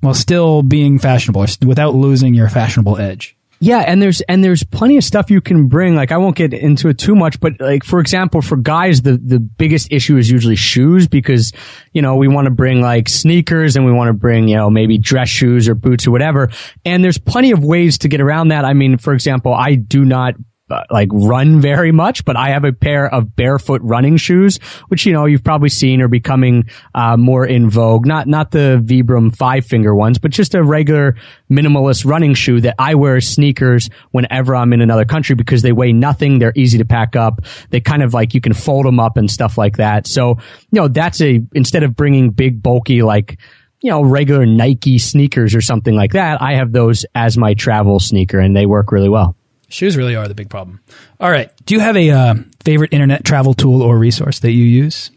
while 0.00 0.14
still 0.14 0.62
being 0.62 0.98
fashionable 0.98 1.46
without 1.64 1.94
losing 1.94 2.34
your 2.34 2.48
fashionable 2.48 2.98
edge. 2.98 3.36
Yeah, 3.58 3.78
and 3.78 4.02
there's 4.02 4.20
and 4.22 4.44
there's 4.44 4.62
plenty 4.62 4.98
of 4.98 5.04
stuff 5.04 5.30
you 5.30 5.40
can 5.40 5.68
bring. 5.68 5.94
Like 5.94 6.12
I 6.12 6.18
won't 6.18 6.36
get 6.36 6.52
into 6.52 6.88
it 6.88 6.98
too 6.98 7.14
much, 7.14 7.40
but 7.40 7.58
like 7.58 7.84
for 7.84 8.00
example, 8.00 8.42
for 8.42 8.56
guys, 8.56 9.00
the 9.00 9.16
the 9.16 9.38
biggest 9.38 9.90
issue 9.90 10.18
is 10.18 10.30
usually 10.30 10.56
shoes 10.56 11.08
because 11.08 11.52
you 11.92 12.02
know 12.02 12.16
we 12.16 12.28
want 12.28 12.44
to 12.46 12.50
bring 12.50 12.82
like 12.82 13.08
sneakers 13.08 13.76
and 13.76 13.86
we 13.86 13.92
want 13.92 14.08
to 14.08 14.12
bring 14.12 14.46
you 14.46 14.56
know 14.56 14.68
maybe 14.68 14.98
dress 14.98 15.30
shoes 15.30 15.68
or 15.68 15.74
boots 15.74 16.06
or 16.06 16.10
whatever. 16.10 16.50
And 16.84 17.02
there's 17.02 17.18
plenty 17.18 17.52
of 17.52 17.64
ways 17.64 17.98
to 17.98 18.08
get 18.08 18.20
around 18.20 18.48
that. 18.48 18.66
I 18.66 18.74
mean, 18.74 18.98
for 18.98 19.14
example, 19.14 19.54
I 19.54 19.74
do 19.74 20.04
not 20.04 20.34
uh, 20.68 20.82
like 20.90 21.08
run 21.12 21.60
very 21.60 21.92
much, 21.92 22.24
but 22.24 22.36
I 22.36 22.48
have 22.48 22.64
a 22.64 22.72
pair 22.72 23.12
of 23.12 23.36
barefoot 23.36 23.80
running 23.84 24.16
shoes, 24.16 24.58
which, 24.88 25.06
you 25.06 25.12
know, 25.12 25.24
you've 25.24 25.44
probably 25.44 25.68
seen 25.68 26.00
are 26.00 26.08
becoming, 26.08 26.68
uh, 26.94 27.16
more 27.16 27.46
in 27.46 27.70
vogue. 27.70 28.04
Not, 28.04 28.26
not 28.26 28.50
the 28.50 28.82
Vibram 28.84 29.34
five 29.34 29.64
finger 29.64 29.94
ones, 29.94 30.18
but 30.18 30.32
just 30.32 30.54
a 30.54 30.62
regular 30.64 31.16
minimalist 31.50 32.04
running 32.04 32.34
shoe 32.34 32.60
that 32.62 32.74
I 32.78 32.96
wear 32.96 33.16
as 33.16 33.28
sneakers 33.28 33.88
whenever 34.10 34.56
I'm 34.56 34.72
in 34.72 34.80
another 34.80 35.04
country 35.04 35.36
because 35.36 35.62
they 35.62 35.72
weigh 35.72 35.92
nothing. 35.92 36.40
They're 36.40 36.52
easy 36.56 36.78
to 36.78 36.84
pack 36.84 37.14
up. 37.14 37.42
They 37.70 37.80
kind 37.80 38.02
of 38.02 38.12
like, 38.12 38.34
you 38.34 38.40
can 38.40 38.52
fold 38.52 38.86
them 38.86 38.98
up 38.98 39.16
and 39.16 39.30
stuff 39.30 39.56
like 39.56 39.76
that. 39.76 40.08
So, 40.08 40.30
you 40.30 40.80
know, 40.80 40.88
that's 40.88 41.20
a, 41.20 41.40
instead 41.54 41.84
of 41.84 41.94
bringing 41.94 42.30
big, 42.30 42.60
bulky, 42.60 43.02
like, 43.02 43.38
you 43.82 43.90
know, 43.90 44.02
regular 44.02 44.46
Nike 44.46 44.98
sneakers 44.98 45.54
or 45.54 45.60
something 45.60 45.94
like 45.94 46.14
that, 46.14 46.42
I 46.42 46.54
have 46.54 46.72
those 46.72 47.06
as 47.14 47.38
my 47.38 47.54
travel 47.54 48.00
sneaker 48.00 48.40
and 48.40 48.56
they 48.56 48.66
work 48.66 48.90
really 48.90 49.08
well. 49.08 49.36
Shoes 49.68 49.96
really 49.96 50.14
are 50.14 50.28
the 50.28 50.34
big 50.34 50.48
problem. 50.48 50.80
All 51.20 51.30
right. 51.30 51.50
Do 51.64 51.74
you 51.74 51.80
have 51.80 51.96
a 51.96 52.10
uh, 52.10 52.34
favorite 52.64 52.92
internet 52.92 53.24
travel 53.24 53.54
tool 53.54 53.82
or 53.82 53.98
resource 53.98 54.38
that 54.40 54.52
you 54.52 54.64
use? 54.64 55.10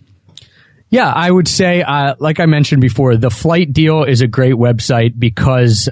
Yeah, 0.90 1.12
I 1.12 1.30
would 1.30 1.48
say, 1.48 1.84
uh, 1.84 2.16
like 2.18 2.40
I 2.40 2.48
mentioned 2.48 2.82
before, 2.82 3.16
the 3.16 3.30
Flight 3.30 3.72
Deal 3.74 4.04
is 4.04 4.22
a 4.22 4.28
great 4.28 4.56
website 4.56 5.20
because 5.20 5.88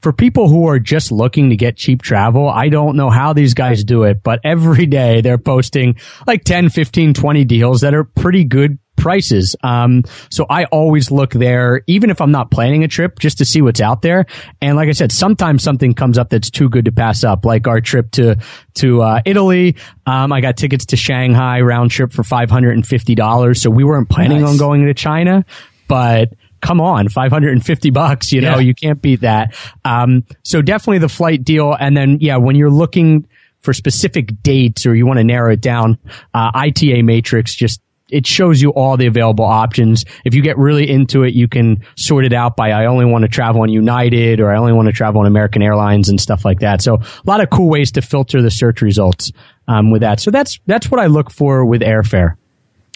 for 0.00 0.12
people 0.12 0.48
who 0.48 0.68
are 0.68 0.78
just 0.78 1.10
looking 1.10 1.50
to 1.50 1.56
get 1.56 1.76
cheap 1.76 2.02
travel, 2.02 2.48
I 2.48 2.68
don't 2.68 2.96
know 2.96 3.10
how 3.10 3.32
these 3.32 3.54
guys 3.54 3.84
do 3.84 4.04
it, 4.04 4.22
but 4.22 4.40
every 4.44 4.86
day 4.86 5.20
they're 5.20 5.38
posting 5.38 5.96
like 6.26 6.44
10, 6.44 6.68
15, 6.68 7.14
20 7.14 7.44
deals 7.44 7.80
that 7.80 7.94
are 7.94 8.04
pretty 8.04 8.44
good 8.44 8.78
prices. 8.96 9.54
Um, 9.62 10.04
so 10.30 10.46
I 10.48 10.64
always 10.64 11.10
look 11.10 11.32
there, 11.32 11.82
even 11.86 12.10
if 12.10 12.20
I'm 12.20 12.32
not 12.32 12.50
planning 12.50 12.82
a 12.82 12.88
trip, 12.88 13.18
just 13.18 13.38
to 13.38 13.44
see 13.44 13.62
what's 13.62 13.80
out 13.80 14.02
there. 14.02 14.26
And 14.60 14.76
like 14.76 14.88
I 14.88 14.92
said, 14.92 15.12
sometimes 15.12 15.62
something 15.62 15.94
comes 15.94 16.18
up 16.18 16.30
that's 16.30 16.50
too 16.50 16.68
good 16.68 16.86
to 16.86 16.92
pass 16.92 17.22
up, 17.22 17.44
like 17.44 17.66
our 17.66 17.80
trip 17.80 18.10
to 18.12 18.36
to 18.74 19.02
uh, 19.02 19.20
Italy. 19.24 19.76
Um, 20.06 20.32
I 20.32 20.40
got 20.40 20.56
tickets 20.56 20.86
to 20.86 20.96
Shanghai 20.96 21.60
round 21.60 21.90
trip 21.90 22.12
for 22.12 22.24
five 22.24 22.50
hundred 22.50 22.72
and 22.72 22.86
fifty 22.86 23.14
dollars. 23.14 23.62
So 23.62 23.70
we 23.70 23.84
weren't 23.84 24.08
planning 24.08 24.40
nice. 24.40 24.50
on 24.50 24.56
going 24.56 24.86
to 24.86 24.94
China, 24.94 25.44
but 25.88 26.32
come 26.60 26.80
on, 26.80 27.08
550 27.08 27.90
bucks, 27.90 28.32
you 28.32 28.40
know, 28.40 28.54
yeah. 28.54 28.60
you 28.60 28.74
can't 28.74 29.00
beat 29.00 29.20
that. 29.20 29.54
Um, 29.84 30.24
so 30.42 30.62
definitely 30.62 30.98
the 30.98 31.08
flight 31.08 31.44
deal. 31.44 31.72
And 31.78 31.96
then, 31.96 32.18
yeah, 32.20 32.36
when 32.36 32.56
you're 32.56 32.70
looking 32.70 33.26
for 33.60 33.72
specific 33.72 34.42
dates 34.42 34.86
or 34.86 34.94
you 34.94 35.06
want 35.06 35.18
to 35.18 35.24
narrow 35.24 35.52
it 35.52 35.60
down, 35.60 35.98
uh, 36.34 36.50
ITA 36.54 37.02
matrix 37.02 37.54
just 37.54 37.80
it 38.08 38.26
shows 38.26 38.62
you 38.62 38.70
all 38.70 38.96
the 38.96 39.06
available 39.06 39.44
options. 39.44 40.04
If 40.24 40.34
you 40.34 40.42
get 40.42 40.56
really 40.58 40.88
into 40.88 41.24
it, 41.24 41.34
you 41.34 41.48
can 41.48 41.84
sort 41.96 42.24
it 42.24 42.32
out 42.32 42.56
by 42.56 42.70
I 42.70 42.86
only 42.86 43.04
want 43.04 43.22
to 43.22 43.28
travel 43.28 43.62
on 43.62 43.68
United 43.68 44.40
or 44.40 44.52
I 44.52 44.58
only 44.58 44.72
want 44.72 44.86
to 44.86 44.92
travel 44.92 45.20
on 45.20 45.26
American 45.26 45.62
Airlines 45.62 46.08
and 46.08 46.20
stuff 46.20 46.44
like 46.44 46.60
that. 46.60 46.82
So 46.82 46.94
a 46.94 47.04
lot 47.24 47.40
of 47.40 47.50
cool 47.50 47.68
ways 47.68 47.92
to 47.92 48.02
filter 48.02 48.42
the 48.42 48.50
search 48.50 48.80
results 48.80 49.32
um, 49.66 49.90
with 49.90 50.02
that. 50.02 50.20
So 50.20 50.30
that's 50.30 50.60
that's 50.66 50.90
what 50.90 51.00
I 51.00 51.06
look 51.06 51.30
for 51.30 51.64
with 51.64 51.82
airfare. 51.82 52.36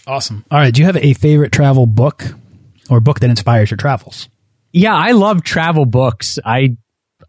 Awesome. 0.07 0.45
All 0.49 0.59
right. 0.59 0.73
Do 0.73 0.81
you 0.81 0.85
have 0.85 0.97
a 0.97 1.13
favorite 1.13 1.51
travel 1.51 1.85
book 1.85 2.23
or 2.91 2.99
book 2.99 3.21
that 3.21 3.29
inspires 3.29 3.71
your 3.71 3.77
travels? 3.77 4.29
Yeah, 4.71 4.95
I 4.95 5.11
love 5.11 5.43
travel 5.43 5.85
books. 5.85 6.37
I 6.45 6.77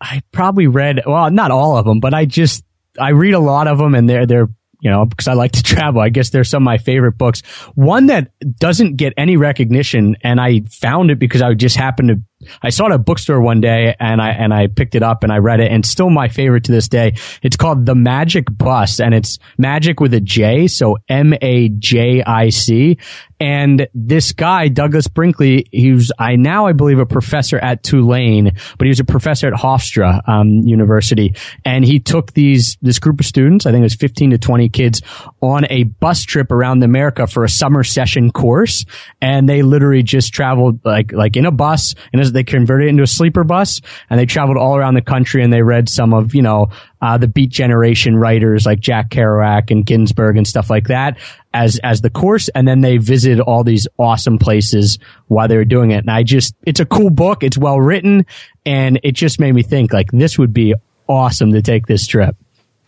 I 0.01 0.23
probably 0.33 0.67
read 0.67 1.01
well, 1.07 1.31
not 1.31 1.51
all 1.51 1.79
of 1.79 1.87
them, 1.87 2.01
but 2.01 2.13
I 2.13 2.27
just 2.27 2.65
I 2.99 3.11
read 3.11 3.35
a 3.35 3.39
lot 3.39 3.69
of 3.69 3.79
them 3.79 3.95
and 3.95 4.09
they're 4.09 4.27
they're 4.27 4.49
you 4.83 4.91
know, 4.91 5.07
because 5.07 5.29
I 5.29 5.35
like 5.35 5.53
to 5.53 5.63
travel. 5.63 6.01
I 6.01 6.09
guess 6.09 6.31
they're 6.31 6.45
some 6.45 6.65
of 6.65 6.67
my 6.67 6.77
favorite 6.77 7.17
books. 7.17 7.43
One 7.75 8.07
that 8.07 8.33
doesn't 8.59 8.97
get 8.97 9.15
any 9.17 9.37
recognition, 9.37 10.17
and 10.23 10.41
I 10.41 10.63
found 10.69 11.11
it 11.11 11.21
because 11.21 11.41
I 11.41 11.55
just 11.55 11.77
happened 11.77 12.09
to 12.09 12.21
I 12.63 12.71
saw 12.71 12.87
it 12.87 12.93
at 12.93 12.97
a 12.97 12.99
bookstore 12.99 13.41
one 13.41 13.61
day 13.61 13.95
and 13.99 14.21
I 14.21 14.31
and 14.31 14.53
I 14.53 14.67
picked 14.67 14.95
it 14.95 15.03
up 15.03 15.23
and 15.23 15.33
I 15.33 15.39
read 15.39 15.61
it 15.61 15.71
and 15.71 15.85
still 15.85 16.11
my 16.11 16.29
favorite 16.29 16.65
to 16.65 16.73
this 16.73 16.89
day. 16.89 17.15
It's 17.43 17.57
called 17.57 17.87
The 17.87 17.95
Magic 17.95 18.47
Bus 18.51 19.01
and 19.01 19.15
it's 19.15 19.39
magic 19.59 20.01
with 20.01 20.15
a 20.15 20.21
J, 20.21 20.67
so 20.69 20.99
M 21.09 21.35
A 21.41 21.69
J 21.69 22.23
I 22.23 22.51
C. 22.51 22.99
And 23.43 23.89
this 23.93 24.31
guy, 24.31 24.69
Douglas 24.69 25.09
Brinkley, 25.09 25.67
he 25.73 25.91
was, 25.91 26.13
I 26.17 26.37
now, 26.37 26.67
I 26.67 26.75
believe, 26.75 27.01
a 27.01 27.07
professor 27.07 27.59
at 27.59 27.83
Tulane, 27.83 28.53
but 28.79 28.85
he 28.85 28.89
was 28.89 29.01
a 29.01 29.05
professor 29.05 29.49
at 29.49 29.55
Hofstra 29.55 30.23
um, 30.29 30.61
University. 30.61 31.35
And 31.65 31.85
he 31.85 31.99
took 31.99 32.35
these, 32.35 32.79
this 32.83 33.01
group 33.01 33.19
of 33.19 33.27
students, 33.27 33.67
I 33.67 33.73
think 33.73 33.81
it 33.81 33.87
was 33.87 33.97
15 33.97 34.31
to 34.31 34.39
20 34.39 34.69
kids, 34.69 35.03
on 35.41 35.67
a 35.71 35.83
bus 35.83 36.23
trip 36.23 36.53
around 36.53 36.85
America 36.85 37.27
for 37.27 37.43
a 37.43 37.49
summer 37.49 37.83
session 37.83 38.31
course. 38.31 38.85
And 39.21 39.49
they 39.49 39.63
literally 39.63 40.05
just 40.05 40.33
traveled 40.33 40.79
like, 40.85 41.11
like 41.11 41.37
in 41.37 41.45
a 41.45 41.51
bus, 41.51 41.97
and 42.13 42.21
they 42.33 42.45
converted 42.45 42.87
it 42.87 42.91
into 42.91 43.03
a 43.03 43.07
sleeper 43.07 43.45
bus, 43.45 43.81
and 44.11 44.19
they 44.19 44.27
traveled 44.27 44.59
all 44.59 44.77
around 44.77 44.95
the 44.95 45.03
country 45.03 45.43
and 45.43 45.53
they 45.53 45.63
read 45.63 45.89
some 45.89 46.15
of, 46.15 46.35
you 46.35 46.43
know, 46.43 46.71
uh, 47.01 47.19
the 47.19 47.29
Beat 47.29 47.51
Generation 47.51 48.17
writers 48.17 48.67
like 48.67 48.81
Jack 48.81 49.11
Kerouac 49.11 49.71
and 49.71 49.85
Ginsberg 49.85 50.37
and 50.37 50.47
stuff 50.47 50.71
like 50.71 50.89
that 50.89 51.19
as 51.55 51.79
as 51.83 52.01
the 52.01 52.11
course, 52.11 52.49
and 52.49 52.67
then 52.67 52.81
they 52.81 52.97
visited 52.97 53.41
all 53.41 53.65
these 53.65 53.87
awesome 53.99 54.39
places 54.39 54.99
while 55.29 55.49
they 55.49 55.57
were 55.57 55.65
doing 55.65 55.91
it. 55.91 55.99
And 55.99 56.11
I 56.11 56.23
just, 56.23 56.55
it's 56.65 56.81
a 56.81 56.87
cool 56.87 57.11
book. 57.11 57.43
It's 57.43 57.59
well 57.59 57.81
written, 57.81 58.27
and 58.65 59.01
it 59.03 59.13
just 59.13 59.41
made 59.41 59.55
me 59.55 59.63
think 59.63 59.93
like 59.93 60.11
this 60.13 60.39
would 60.39 60.53
be 60.53 60.75
awesome 61.09 61.53
to 61.53 61.63
take 61.63 61.87
this 61.87 62.07
trip. 62.07 62.37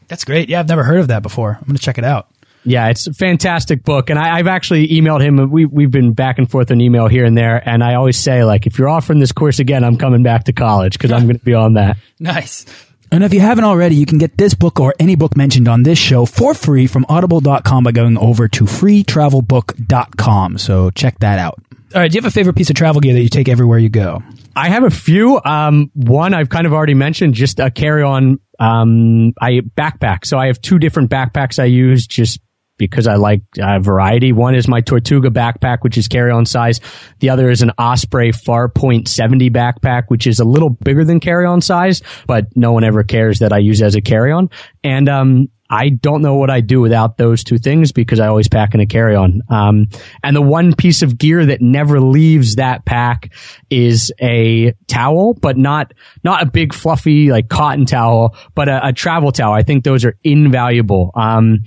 That's 0.08 0.24
great. 0.24 0.48
Yeah, 0.48 0.60
I've 0.60 0.68
never 0.68 0.84
heard 0.84 1.00
of 1.00 1.08
that 1.08 1.22
before. 1.22 1.56
I'm 1.58 1.66
going 1.66 1.76
to 1.76 1.82
check 1.82 1.98
it 1.98 2.04
out. 2.04 2.28
Yeah, 2.64 2.88
it's 2.88 3.06
a 3.06 3.12
fantastic 3.12 3.82
book, 3.82 4.08
and 4.10 4.18
I, 4.18 4.38
have 4.38 4.46
actually 4.46 4.88
emailed 4.88 5.22
him. 5.22 5.50
We 5.50 5.66
we've 5.66 5.90
been 5.90 6.14
back 6.14 6.38
and 6.38 6.50
forth 6.50 6.70
on 6.70 6.80
email 6.80 7.08
here 7.08 7.24
and 7.24 7.36
there, 7.36 7.66
and 7.68 7.84
I 7.84 7.94
always 7.94 8.16
say 8.16 8.44
like, 8.44 8.66
if 8.66 8.78
you're 8.78 8.88
offering 8.88 9.20
this 9.20 9.32
course 9.32 9.58
again, 9.58 9.84
I'm 9.84 9.98
coming 9.98 10.22
back 10.22 10.44
to 10.44 10.52
college 10.52 10.94
because 10.94 11.12
I'm 11.12 11.24
going 11.24 11.38
to 11.38 11.44
be 11.44 11.54
on 11.54 11.74
that. 11.74 11.98
Nice. 12.18 12.64
And 13.12 13.22
if 13.22 13.32
you 13.32 13.40
haven't 13.40 13.64
already, 13.64 13.94
you 13.94 14.06
can 14.06 14.18
get 14.18 14.36
this 14.38 14.54
book 14.54 14.80
or 14.80 14.94
any 14.98 15.14
book 15.14 15.36
mentioned 15.36 15.68
on 15.68 15.84
this 15.84 15.98
show 15.98 16.26
for 16.26 16.52
free 16.52 16.86
from 16.86 17.06
audible.com 17.08 17.84
by 17.84 17.92
going 17.92 18.18
over 18.18 18.48
to 18.48 18.64
freetravelbook.com. 18.64 20.58
So 20.58 20.90
check 20.90 21.20
that 21.20 21.38
out. 21.38 21.62
All 21.94 22.00
right. 22.00 22.10
Do 22.10 22.16
you 22.16 22.22
have 22.22 22.28
a 22.28 22.34
favorite 22.34 22.56
piece 22.56 22.70
of 22.70 22.76
travel 22.76 23.00
gear 23.00 23.12
that 23.12 23.22
you 23.22 23.28
take 23.28 23.48
everywhere 23.48 23.78
you 23.78 23.88
go? 23.88 24.20
I 24.56 24.68
have 24.68 24.82
a 24.82 24.90
few. 24.90 25.40
Um, 25.44 25.92
one 25.94 26.34
I've 26.34 26.48
kind 26.48 26.66
of 26.66 26.72
already 26.72 26.94
mentioned, 26.94 27.34
just 27.34 27.60
a 27.60 27.70
carry 27.70 28.02
on, 28.02 28.40
um, 28.58 29.32
I 29.40 29.60
backpack. 29.76 30.24
So 30.24 30.36
I 30.36 30.46
have 30.46 30.60
two 30.60 30.80
different 30.80 31.10
backpacks 31.10 31.60
I 31.60 31.66
use 31.66 32.08
just 32.08 32.40
because 32.76 33.06
I 33.06 33.16
like 33.16 33.42
uh, 33.60 33.78
variety. 33.78 34.32
One 34.32 34.54
is 34.54 34.68
my 34.68 34.80
Tortuga 34.80 35.30
backpack, 35.30 35.78
which 35.82 35.96
is 35.96 36.08
carry 36.08 36.30
on 36.30 36.46
size. 36.46 36.80
The 37.20 37.30
other 37.30 37.50
is 37.50 37.62
an 37.62 37.72
Osprey 37.78 38.32
Farpoint 38.32 39.08
70 39.08 39.50
backpack, 39.50 40.04
which 40.08 40.26
is 40.26 40.40
a 40.40 40.44
little 40.44 40.70
bigger 40.70 41.04
than 41.04 41.20
carry 41.20 41.46
on 41.46 41.60
size, 41.60 42.02
but 42.26 42.46
no 42.56 42.72
one 42.72 42.84
ever 42.84 43.04
cares 43.04 43.38
that 43.40 43.52
I 43.52 43.58
use 43.58 43.82
as 43.82 43.94
a 43.94 44.00
carry 44.00 44.32
on. 44.32 44.50
And, 44.82 45.08
um, 45.08 45.48
I 45.70 45.88
don't 45.88 46.20
know 46.20 46.34
what 46.34 46.50
I'd 46.50 46.66
do 46.66 46.80
without 46.80 47.16
those 47.16 47.42
two 47.42 47.58
things 47.58 47.90
because 47.90 48.20
I 48.20 48.28
always 48.28 48.48
pack 48.48 48.74
in 48.74 48.80
a 48.80 48.86
carry 48.86 49.16
on. 49.16 49.42
Um, 49.48 49.86
and 50.22 50.36
the 50.36 50.42
one 50.42 50.74
piece 50.74 51.02
of 51.02 51.16
gear 51.16 51.46
that 51.46 51.62
never 51.62 52.00
leaves 52.00 52.56
that 52.56 52.84
pack 52.84 53.32
is 53.70 54.12
a 54.20 54.74
towel, 54.86 55.34
but 55.34 55.56
not, 55.56 55.94
not 56.22 56.42
a 56.42 56.46
big 56.46 56.74
fluffy 56.74 57.30
like 57.30 57.48
cotton 57.48 57.86
towel, 57.86 58.36
but 58.54 58.68
a, 58.68 58.88
a 58.88 58.92
travel 58.92 59.32
towel. 59.32 59.54
I 59.54 59.62
think 59.62 59.84
those 59.84 60.04
are 60.04 60.16
invaluable. 60.22 61.10
Um, 61.14 61.64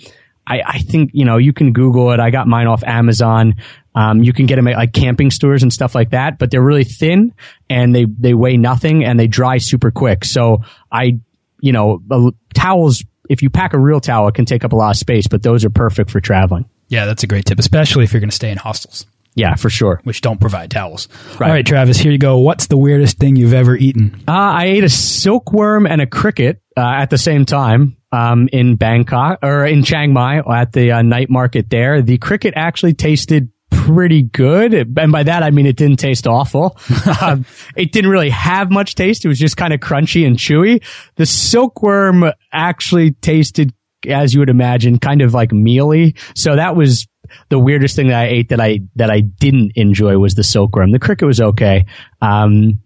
I, 0.47 0.61
I 0.65 0.77
think, 0.79 1.11
you 1.13 1.25
know, 1.25 1.37
you 1.37 1.51
can 1.51 1.73
Google 1.73 2.11
it. 2.11 2.21
I 2.21 2.29
got 2.29 2.47
mine 2.47 2.67
off 2.67 2.83
Amazon. 2.85 3.55
Um, 3.93 4.23
you 4.23 4.31
can 4.31 4.45
get 4.45 4.55
them 4.55 4.67
at 4.67 4.77
like 4.77 4.93
camping 4.93 5.29
stores 5.29 5.61
and 5.61 5.73
stuff 5.73 5.93
like 5.93 6.11
that, 6.11 6.39
but 6.39 6.51
they're 6.51 6.61
really 6.61 6.85
thin 6.85 7.33
and 7.69 7.93
they, 7.93 8.05
they 8.05 8.33
weigh 8.33 8.55
nothing 8.55 9.03
and 9.03 9.19
they 9.19 9.27
dry 9.27 9.57
super 9.57 9.91
quick. 9.91 10.23
So 10.23 10.61
I, 10.91 11.19
you 11.59 11.73
know, 11.73 12.01
towels, 12.53 13.03
if 13.29 13.41
you 13.41 13.49
pack 13.49 13.73
a 13.73 13.79
real 13.79 13.99
towel, 13.99 14.29
it 14.29 14.35
can 14.35 14.45
take 14.45 14.63
up 14.63 14.71
a 14.71 14.75
lot 14.75 14.91
of 14.91 14.97
space, 14.97 15.27
but 15.27 15.43
those 15.43 15.65
are 15.65 15.69
perfect 15.69 16.11
for 16.11 16.21
traveling. 16.21 16.69
Yeah, 16.87 17.05
that's 17.05 17.23
a 17.23 17.27
great 17.27 17.45
tip, 17.45 17.59
especially 17.59 18.05
if 18.05 18.13
you're 18.13 18.21
going 18.21 18.29
to 18.29 18.35
stay 18.35 18.51
in 18.51 18.57
hostels. 18.57 19.05
Yeah, 19.35 19.55
for 19.55 19.69
sure. 19.69 19.99
Which 20.03 20.21
don't 20.21 20.39
provide 20.39 20.71
towels. 20.71 21.09
Right. 21.39 21.47
All 21.47 21.53
right, 21.53 21.65
Travis, 21.65 21.97
here 21.97 22.11
you 22.11 22.17
go. 22.17 22.39
What's 22.39 22.67
the 22.67 22.77
weirdest 22.77 23.19
thing 23.19 23.35
you've 23.35 23.53
ever 23.53 23.75
eaten? 23.75 24.23
Uh, 24.27 24.31
I 24.31 24.65
ate 24.65 24.83
a 24.83 24.89
silkworm 24.89 25.85
and 25.85 26.01
a 26.01 26.07
cricket 26.07 26.61
uh, 26.77 26.81
at 26.81 27.09
the 27.09 27.17
same 27.17 27.45
time 27.45 27.97
um, 28.11 28.47
in 28.53 28.75
Bangkok 28.75 29.39
or 29.41 29.65
in 29.65 29.83
Chiang 29.83 30.13
Mai 30.13 30.39
at 30.39 30.71
the 30.71 30.91
uh, 30.91 31.01
night 31.01 31.29
market 31.29 31.69
there. 31.69 32.01
The 32.01 32.19
cricket 32.19 32.53
actually 32.55 32.93
tasted 32.93 33.49
pretty 33.69 34.21
good. 34.21 34.73
And 34.73 35.11
by 35.11 35.23
that, 35.23 35.43
I 35.43 35.49
mean, 35.49 35.65
it 35.65 35.75
didn't 35.75 35.97
taste 35.97 36.27
awful. 36.27 36.77
um, 37.21 37.45
it 37.75 37.91
didn't 37.91 38.11
really 38.11 38.29
have 38.29 38.69
much 38.69 38.95
taste. 38.95 39.25
It 39.25 39.27
was 39.27 39.39
just 39.39 39.57
kind 39.57 39.73
of 39.73 39.79
crunchy 39.79 40.25
and 40.25 40.37
chewy. 40.37 40.83
The 41.15 41.25
silkworm 41.25 42.25
actually 42.53 43.11
tasted, 43.11 43.73
as 44.07 44.33
you 44.33 44.39
would 44.39 44.49
imagine, 44.49 44.99
kind 44.99 45.21
of 45.21 45.33
like 45.33 45.51
mealy. 45.51 46.15
So 46.35 46.55
that 46.55 46.75
was 46.75 47.07
the 47.49 47.59
weirdest 47.59 47.95
thing 47.95 48.07
that 48.07 48.25
I 48.25 48.27
ate 48.27 48.49
that 48.49 48.61
I, 48.61 48.79
that 48.95 49.09
I 49.09 49.21
didn't 49.21 49.73
enjoy 49.75 50.17
was 50.17 50.35
the 50.35 50.43
silkworm. 50.43 50.91
The 50.91 50.99
cricket 50.99 51.27
was 51.27 51.41
okay. 51.41 51.85
Um, 52.21 52.79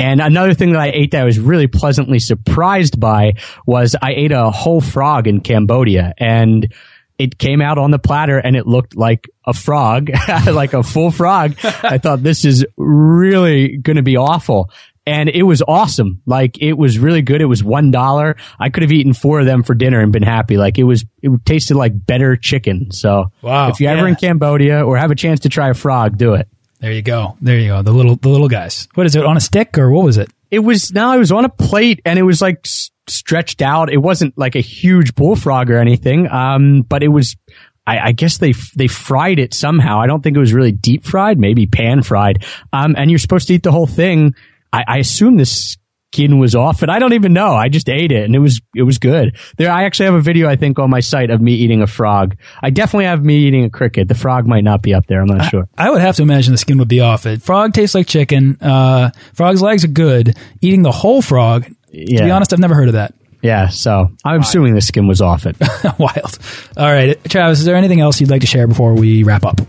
and 0.00 0.22
another 0.22 0.54
thing 0.54 0.72
that 0.72 0.80
I 0.80 0.90
ate 0.94 1.10
that 1.10 1.20
I 1.20 1.24
was 1.24 1.38
really 1.38 1.66
pleasantly 1.66 2.18
surprised 2.18 2.98
by 2.98 3.34
was 3.66 3.94
I 4.00 4.12
ate 4.14 4.32
a 4.32 4.50
whole 4.50 4.80
frog 4.80 5.26
in 5.26 5.40
Cambodia 5.42 6.14
and 6.16 6.72
it 7.18 7.36
came 7.36 7.60
out 7.60 7.76
on 7.76 7.90
the 7.90 7.98
platter 7.98 8.38
and 8.38 8.56
it 8.56 8.66
looked 8.66 8.96
like 8.96 9.28
a 9.44 9.52
frog, 9.52 10.08
like 10.46 10.72
a 10.72 10.82
full 10.82 11.10
frog. 11.10 11.54
I 11.82 11.98
thought 12.02 12.22
this 12.22 12.46
is 12.46 12.64
really 12.78 13.76
going 13.76 13.96
to 13.96 14.02
be 14.02 14.16
awful. 14.16 14.70
And 15.06 15.28
it 15.28 15.42
was 15.42 15.60
awesome. 15.60 16.22
Like 16.24 16.62
it 16.62 16.78
was 16.78 16.98
really 16.98 17.20
good. 17.20 17.42
It 17.42 17.46
was 17.46 17.62
one 17.62 17.90
dollar. 17.90 18.36
I 18.58 18.70
could 18.70 18.82
have 18.82 18.92
eaten 18.92 19.12
four 19.12 19.40
of 19.40 19.44
them 19.44 19.62
for 19.62 19.74
dinner 19.74 20.00
and 20.00 20.12
been 20.12 20.22
happy. 20.22 20.56
Like 20.56 20.78
it 20.78 20.84
was, 20.84 21.04
it 21.20 21.30
tasted 21.44 21.76
like 21.76 21.92
better 22.06 22.36
chicken. 22.36 22.90
So 22.90 23.32
wow. 23.42 23.68
if 23.68 23.80
you're 23.80 23.90
ever 23.90 24.08
in 24.08 24.16
Cambodia 24.16 24.82
or 24.82 24.96
have 24.96 25.10
a 25.10 25.14
chance 25.14 25.40
to 25.40 25.50
try 25.50 25.68
a 25.68 25.74
frog, 25.74 26.16
do 26.16 26.32
it. 26.34 26.48
There 26.80 26.92
you 26.92 27.02
go. 27.02 27.36
There 27.40 27.58
you 27.58 27.68
go. 27.68 27.82
The 27.82 27.92
little 27.92 28.16
the 28.16 28.28
little 28.30 28.48
guys. 28.48 28.88
What 28.94 29.06
is 29.06 29.14
it 29.14 29.24
on 29.24 29.36
a 29.36 29.40
stick 29.40 29.78
or 29.78 29.90
what 29.90 30.04
was 30.04 30.16
it? 30.16 30.30
It 30.50 30.60
was 30.60 30.92
no, 30.92 31.12
it 31.12 31.18
was 31.18 31.30
on 31.30 31.44
a 31.44 31.48
plate 31.50 32.00
and 32.04 32.18
it 32.18 32.22
was 32.22 32.40
like 32.40 32.60
s- 32.64 32.90
stretched 33.06 33.62
out. 33.62 33.92
It 33.92 33.98
wasn't 33.98 34.36
like 34.38 34.56
a 34.56 34.60
huge 34.60 35.14
bullfrog 35.14 35.70
or 35.70 35.78
anything. 35.78 36.28
Um, 36.28 36.82
but 36.82 37.02
it 37.02 37.08
was. 37.08 37.36
I, 37.86 38.08
I 38.08 38.12
guess 38.12 38.38
they 38.38 38.52
they 38.76 38.86
fried 38.86 39.38
it 39.38 39.52
somehow. 39.54 40.00
I 40.00 40.06
don't 40.06 40.22
think 40.22 40.36
it 40.36 40.40
was 40.40 40.52
really 40.52 40.72
deep 40.72 41.04
fried, 41.04 41.38
maybe 41.38 41.66
pan 41.66 42.02
fried. 42.02 42.44
Um, 42.72 42.94
and 42.96 43.10
you're 43.10 43.18
supposed 43.18 43.48
to 43.48 43.54
eat 43.54 43.62
the 43.62 43.72
whole 43.72 43.86
thing. 43.86 44.34
I, 44.72 44.84
I 44.86 44.98
assume 44.98 45.36
this 45.36 45.76
skin 46.12 46.38
was 46.38 46.56
off 46.56 46.82
and 46.82 46.90
I 46.90 46.98
don't 46.98 47.12
even 47.12 47.32
know. 47.32 47.54
I 47.54 47.68
just 47.68 47.88
ate 47.88 48.10
it 48.10 48.24
and 48.24 48.34
it 48.34 48.40
was, 48.40 48.60
it 48.74 48.82
was 48.82 48.98
good. 48.98 49.36
There, 49.56 49.70
I 49.70 49.84
actually 49.84 50.06
have 50.06 50.16
a 50.16 50.20
video, 50.20 50.48
I 50.48 50.56
think, 50.56 50.78
on 50.80 50.90
my 50.90 50.98
site 50.98 51.30
of 51.30 51.40
me 51.40 51.54
eating 51.54 51.82
a 51.82 51.86
frog. 51.86 52.36
I 52.60 52.70
definitely 52.70 53.04
have 53.04 53.24
me 53.24 53.36
eating 53.36 53.64
a 53.64 53.70
cricket. 53.70 54.08
The 54.08 54.16
frog 54.16 54.46
might 54.46 54.64
not 54.64 54.82
be 54.82 54.92
up 54.92 55.06
there. 55.06 55.20
I'm 55.20 55.28
not 55.28 55.42
I, 55.42 55.48
sure. 55.48 55.68
I 55.78 55.88
would 55.88 56.00
have 56.00 56.16
to 56.16 56.22
imagine 56.22 56.52
the 56.52 56.58
skin 56.58 56.78
would 56.78 56.88
be 56.88 57.00
off 57.00 57.26
it. 57.26 57.42
Frog 57.42 57.74
tastes 57.74 57.94
like 57.94 58.08
chicken. 58.08 58.58
Uh, 58.60 59.10
frog's 59.34 59.62
legs 59.62 59.84
are 59.84 59.88
good. 59.88 60.36
Eating 60.60 60.82
the 60.82 60.90
whole 60.90 61.22
frog, 61.22 61.66
yeah. 61.92 62.18
to 62.18 62.24
be 62.24 62.30
honest, 62.32 62.52
I've 62.52 62.58
never 62.58 62.74
heard 62.74 62.88
of 62.88 62.94
that. 62.94 63.14
Yeah, 63.40 63.68
so 63.68 64.10
I'm 64.24 64.32
Wild. 64.32 64.42
assuming 64.42 64.74
the 64.74 64.80
skin 64.80 65.06
was 65.06 65.22
off 65.22 65.46
it. 65.46 65.56
Wild. 65.98 66.38
All 66.76 66.92
right. 66.92 67.22
Travis, 67.24 67.60
is 67.60 67.64
there 67.64 67.76
anything 67.76 68.00
else 68.00 68.20
you'd 68.20 68.30
like 68.30 68.42
to 68.42 68.46
share 68.46 68.66
before 68.66 68.94
we 68.94 69.22
wrap 69.22 69.44
up? 69.44 69.60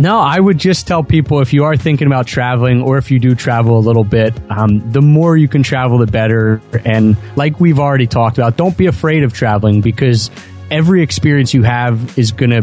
No, 0.00 0.18
I 0.18 0.40
would 0.40 0.56
just 0.56 0.86
tell 0.86 1.04
people 1.04 1.40
if 1.40 1.52
you 1.52 1.64
are 1.64 1.76
thinking 1.76 2.06
about 2.06 2.26
traveling 2.26 2.80
or 2.80 2.96
if 2.96 3.10
you 3.10 3.18
do 3.18 3.34
travel 3.34 3.76
a 3.76 3.80
little 3.80 4.02
bit, 4.02 4.34
um, 4.50 4.90
the 4.92 5.02
more 5.02 5.36
you 5.36 5.46
can 5.46 5.62
travel, 5.62 5.98
the 5.98 6.06
better. 6.06 6.62
And 6.86 7.18
like 7.36 7.60
we've 7.60 7.78
already 7.78 8.06
talked 8.06 8.38
about, 8.38 8.56
don't 8.56 8.74
be 8.78 8.86
afraid 8.86 9.24
of 9.24 9.34
traveling 9.34 9.82
because 9.82 10.30
every 10.70 11.02
experience 11.02 11.52
you 11.52 11.64
have 11.64 12.18
is 12.18 12.32
going 12.32 12.48
to, 12.48 12.62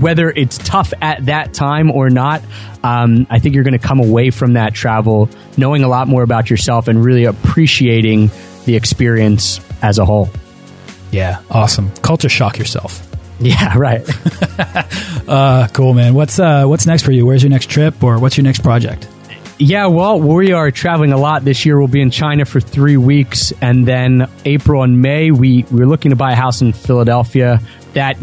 whether 0.00 0.30
it's 0.30 0.56
tough 0.56 0.94
at 1.02 1.26
that 1.26 1.52
time 1.52 1.90
or 1.90 2.08
not, 2.08 2.42
um, 2.82 3.26
I 3.28 3.40
think 3.40 3.54
you're 3.54 3.64
going 3.64 3.78
to 3.78 3.86
come 3.86 4.00
away 4.00 4.30
from 4.30 4.54
that 4.54 4.72
travel 4.72 5.28
knowing 5.58 5.82
a 5.82 5.88
lot 5.88 6.08
more 6.08 6.22
about 6.22 6.48
yourself 6.48 6.88
and 6.88 7.04
really 7.04 7.24
appreciating 7.24 8.30
the 8.64 8.76
experience 8.76 9.60
as 9.82 9.98
a 9.98 10.06
whole. 10.06 10.30
Yeah, 11.10 11.42
awesome. 11.50 11.90
Culture 11.96 12.30
shock 12.30 12.56
yourself. 12.56 13.09
Yeah, 13.40 13.74
right. 13.78 14.02
uh, 15.28 15.68
cool, 15.72 15.94
man. 15.94 16.14
What's 16.14 16.38
uh, 16.38 16.66
what's 16.66 16.86
next 16.86 17.02
for 17.02 17.12
you? 17.12 17.26
Where's 17.26 17.42
your 17.42 17.50
next 17.50 17.70
trip, 17.70 18.02
or 18.02 18.18
what's 18.18 18.36
your 18.36 18.44
next 18.44 18.62
project? 18.62 19.08
Yeah, 19.58 19.88
well, 19.88 20.18
we 20.18 20.52
are 20.52 20.70
traveling 20.70 21.12
a 21.12 21.18
lot 21.18 21.44
this 21.44 21.66
year. 21.66 21.78
We'll 21.78 21.88
be 21.88 22.00
in 22.00 22.10
China 22.10 22.46
for 22.46 22.60
three 22.60 22.96
weeks, 22.96 23.52
and 23.60 23.86
then 23.86 24.30
April 24.44 24.82
and 24.82 25.02
May 25.02 25.30
we 25.30 25.64
we're 25.70 25.86
looking 25.86 26.10
to 26.10 26.16
buy 26.16 26.32
a 26.32 26.36
house 26.36 26.62
in 26.62 26.72
Philadelphia. 26.72 27.60
That 27.94 28.16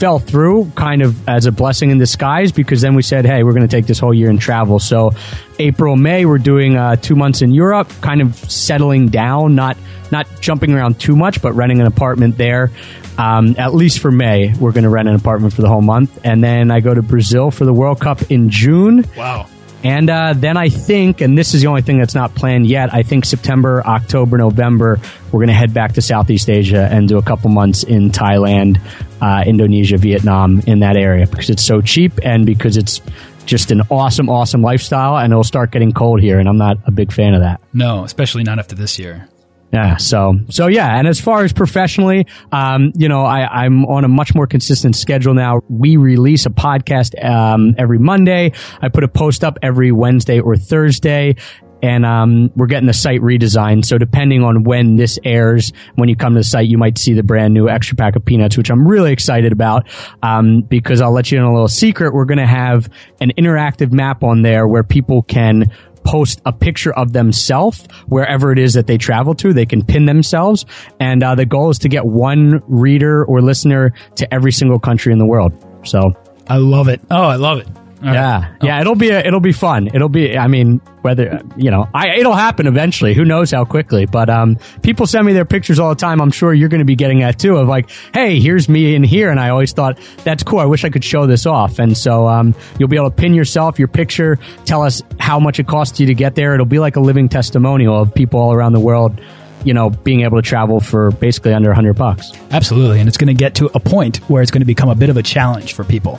fell 0.00 0.18
through 0.18 0.72
kind 0.76 1.02
of 1.02 1.28
as 1.28 1.44
a 1.44 1.52
blessing 1.52 1.90
in 1.90 1.98
disguise 1.98 2.52
because 2.52 2.80
then 2.80 2.94
we 2.94 3.02
said, 3.02 3.26
hey, 3.26 3.42
we're 3.42 3.52
going 3.52 3.68
to 3.68 3.68
take 3.68 3.86
this 3.86 3.98
whole 3.98 4.14
year 4.14 4.30
and 4.30 4.40
travel. 4.40 4.78
So 4.78 5.12
April, 5.58 5.94
May, 5.94 6.24
we're 6.24 6.38
doing 6.38 6.74
uh, 6.74 6.96
two 6.96 7.14
months 7.14 7.42
in 7.42 7.52
Europe, 7.52 7.92
kind 8.00 8.22
of 8.22 8.34
settling 8.34 9.08
down, 9.08 9.54
not 9.54 9.76
not 10.10 10.26
jumping 10.40 10.72
around 10.72 10.98
too 10.98 11.14
much, 11.14 11.40
but 11.40 11.52
renting 11.52 11.80
an 11.80 11.86
apartment 11.86 12.36
there. 12.36 12.72
Um, 13.20 13.54
at 13.58 13.74
least 13.74 13.98
for 13.98 14.10
May, 14.10 14.54
we're 14.54 14.72
going 14.72 14.84
to 14.84 14.88
rent 14.88 15.06
an 15.06 15.14
apartment 15.14 15.52
for 15.52 15.60
the 15.60 15.68
whole 15.68 15.82
month, 15.82 16.20
and 16.24 16.42
then 16.42 16.70
I 16.70 16.80
go 16.80 16.94
to 16.94 17.02
Brazil 17.02 17.50
for 17.50 17.66
the 17.66 17.72
World 17.72 18.00
Cup 18.00 18.30
in 18.30 18.48
June. 18.48 19.04
Wow! 19.14 19.46
And 19.82 20.08
uh, 20.08 20.32
then 20.34 20.56
I 20.56 20.70
think, 20.70 21.20
and 21.20 21.36
this 21.36 21.52
is 21.52 21.60
the 21.60 21.66
only 21.66 21.82
thing 21.82 21.98
that's 21.98 22.14
not 22.14 22.34
planned 22.34 22.66
yet, 22.66 22.94
I 22.94 23.02
think 23.02 23.26
September, 23.26 23.82
October, 23.84 24.38
November, 24.38 25.00
we're 25.32 25.40
going 25.40 25.48
to 25.48 25.54
head 25.54 25.74
back 25.74 25.92
to 25.94 26.02
Southeast 26.02 26.48
Asia 26.48 26.88
and 26.90 27.08
do 27.08 27.18
a 27.18 27.22
couple 27.22 27.50
months 27.50 27.82
in 27.82 28.10
Thailand, 28.10 28.80
uh, 29.20 29.44
Indonesia, 29.46 29.98
Vietnam, 29.98 30.60
in 30.66 30.80
that 30.80 30.96
area 30.96 31.26
because 31.26 31.50
it's 31.50 31.64
so 31.64 31.82
cheap 31.82 32.20
and 32.22 32.46
because 32.46 32.78
it's 32.78 33.02
just 33.44 33.70
an 33.70 33.82
awesome, 33.90 34.30
awesome 34.30 34.62
lifestyle. 34.62 35.18
And 35.18 35.30
it'll 35.30 35.44
start 35.44 35.72
getting 35.72 35.92
cold 35.92 36.20
here, 36.20 36.38
and 36.38 36.48
I'm 36.48 36.58
not 36.58 36.78
a 36.86 36.90
big 36.90 37.12
fan 37.12 37.34
of 37.34 37.40
that. 37.40 37.60
No, 37.72 38.04
especially 38.04 38.44
not 38.44 38.58
after 38.58 38.74
this 38.74 38.98
year. 38.98 39.28
Yeah. 39.72 39.98
So, 39.98 40.38
so 40.48 40.66
yeah. 40.66 40.98
And 40.98 41.06
as 41.06 41.20
far 41.20 41.44
as 41.44 41.52
professionally, 41.52 42.26
um, 42.50 42.92
you 42.96 43.08
know, 43.08 43.24
I, 43.24 43.46
I'm 43.46 43.84
on 43.86 44.04
a 44.04 44.08
much 44.08 44.34
more 44.34 44.46
consistent 44.46 44.96
schedule 44.96 45.32
now. 45.32 45.60
We 45.68 45.96
release 45.96 46.44
a 46.46 46.50
podcast, 46.50 47.14
um, 47.24 47.76
every 47.78 47.98
Monday. 48.00 48.52
I 48.82 48.88
put 48.88 49.04
a 49.04 49.08
post 49.08 49.44
up 49.44 49.58
every 49.62 49.92
Wednesday 49.92 50.40
or 50.40 50.56
Thursday. 50.56 51.36
And, 51.82 52.04
um, 52.04 52.50
we're 52.56 52.66
getting 52.66 52.88
the 52.88 52.92
site 52.92 53.20
redesigned. 53.20 53.86
So 53.86 53.96
depending 53.96 54.42
on 54.42 54.64
when 54.64 54.96
this 54.96 55.18
airs, 55.24 55.72
when 55.94 56.10
you 56.10 56.16
come 56.16 56.34
to 56.34 56.40
the 56.40 56.44
site, 56.44 56.68
you 56.68 56.76
might 56.76 56.98
see 56.98 57.14
the 57.14 57.22
brand 57.22 57.54
new 57.54 57.70
extra 57.70 57.96
pack 57.96 58.16
of 58.16 58.24
peanuts, 58.24 58.58
which 58.58 58.70
I'm 58.70 58.86
really 58.86 59.12
excited 59.12 59.50
about. 59.50 59.88
Um, 60.22 60.60
because 60.60 61.00
I'll 61.00 61.12
let 61.12 61.32
you 61.32 61.38
in 61.38 61.44
a 61.44 61.52
little 61.52 61.68
secret. 61.68 62.12
We're 62.12 62.26
going 62.26 62.38
to 62.38 62.46
have 62.46 62.90
an 63.20 63.32
interactive 63.38 63.92
map 63.92 64.24
on 64.24 64.42
there 64.42 64.68
where 64.68 64.82
people 64.82 65.22
can 65.22 65.70
post 66.04 66.40
a 66.46 66.52
picture 66.52 66.92
of 66.92 67.12
themselves 67.12 67.86
wherever 68.06 68.52
it 68.52 68.58
is 68.58 68.74
that 68.74 68.86
they 68.86 68.98
travel 68.98 69.34
to. 69.36 69.52
They 69.52 69.66
can 69.66 69.84
pin 69.84 70.06
themselves. 70.06 70.66
And 70.98 71.22
uh, 71.22 71.34
the 71.34 71.46
goal 71.46 71.70
is 71.70 71.78
to 71.80 71.88
get 71.88 72.04
one 72.06 72.62
reader 72.66 73.24
or 73.24 73.40
listener 73.40 73.94
to 74.16 74.32
every 74.32 74.52
single 74.52 74.78
country 74.78 75.12
in 75.12 75.18
the 75.18 75.26
world. 75.26 75.52
So 75.84 76.12
I 76.48 76.56
love 76.56 76.88
it. 76.88 77.00
Oh, 77.10 77.24
I 77.24 77.36
love 77.36 77.58
it. 77.58 77.68
Yeah, 78.02 78.54
yeah, 78.62 78.80
it'll 78.80 78.94
be 78.94 79.10
a, 79.10 79.20
it'll 79.20 79.40
be 79.40 79.52
fun. 79.52 79.88
It'll 79.88 80.08
be, 80.08 80.36
I 80.36 80.46
mean, 80.46 80.80
whether 81.02 81.40
you 81.56 81.70
know, 81.70 81.88
I 81.94 82.16
it'll 82.16 82.34
happen 82.34 82.66
eventually. 82.66 83.14
Who 83.14 83.24
knows 83.24 83.50
how 83.50 83.64
quickly? 83.64 84.06
But 84.06 84.30
um, 84.30 84.56
people 84.82 85.06
send 85.06 85.26
me 85.26 85.32
their 85.32 85.44
pictures 85.44 85.78
all 85.78 85.90
the 85.90 86.00
time. 86.00 86.20
I'm 86.20 86.30
sure 86.30 86.54
you're 86.54 86.68
going 86.68 86.80
to 86.80 86.86
be 86.86 86.96
getting 86.96 87.20
that 87.20 87.38
too. 87.38 87.56
Of 87.56 87.68
like, 87.68 87.90
hey, 88.14 88.40
here's 88.40 88.68
me 88.68 88.94
in 88.94 89.02
here, 89.02 89.30
and 89.30 89.38
I 89.38 89.50
always 89.50 89.72
thought 89.72 89.98
that's 90.24 90.42
cool. 90.42 90.58
I 90.58 90.64
wish 90.64 90.84
I 90.84 90.90
could 90.90 91.04
show 91.04 91.26
this 91.26 91.46
off. 91.46 91.78
And 91.78 91.96
so 91.96 92.26
um, 92.26 92.54
you'll 92.78 92.88
be 92.88 92.96
able 92.96 93.10
to 93.10 93.16
pin 93.16 93.34
yourself, 93.34 93.78
your 93.78 93.88
picture, 93.88 94.38
tell 94.64 94.82
us 94.82 95.02
how 95.18 95.38
much 95.38 95.58
it 95.58 95.66
costs 95.66 96.00
you 96.00 96.06
to 96.06 96.14
get 96.14 96.34
there. 96.34 96.54
It'll 96.54 96.66
be 96.66 96.78
like 96.78 96.96
a 96.96 97.00
living 97.00 97.28
testimonial 97.28 98.00
of 98.00 98.14
people 98.14 98.40
all 98.40 98.52
around 98.52 98.72
the 98.72 98.80
world 98.80 99.20
you 99.64 99.74
know, 99.74 99.90
being 99.90 100.22
able 100.22 100.38
to 100.38 100.42
travel 100.42 100.80
for 100.80 101.10
basically 101.10 101.52
under 101.52 101.68
100 101.68 101.94
bucks. 101.94 102.32
Absolutely. 102.50 102.98
And 102.98 103.08
it's 103.08 103.18
going 103.18 103.28
to 103.28 103.34
get 103.34 103.56
to 103.56 103.66
a 103.74 103.80
point 103.80 104.16
where 104.28 104.42
it's 104.42 104.50
going 104.50 104.62
to 104.62 104.66
become 104.66 104.88
a 104.88 104.94
bit 104.94 105.10
of 105.10 105.16
a 105.16 105.22
challenge 105.22 105.74
for 105.74 105.84
people. 105.84 106.18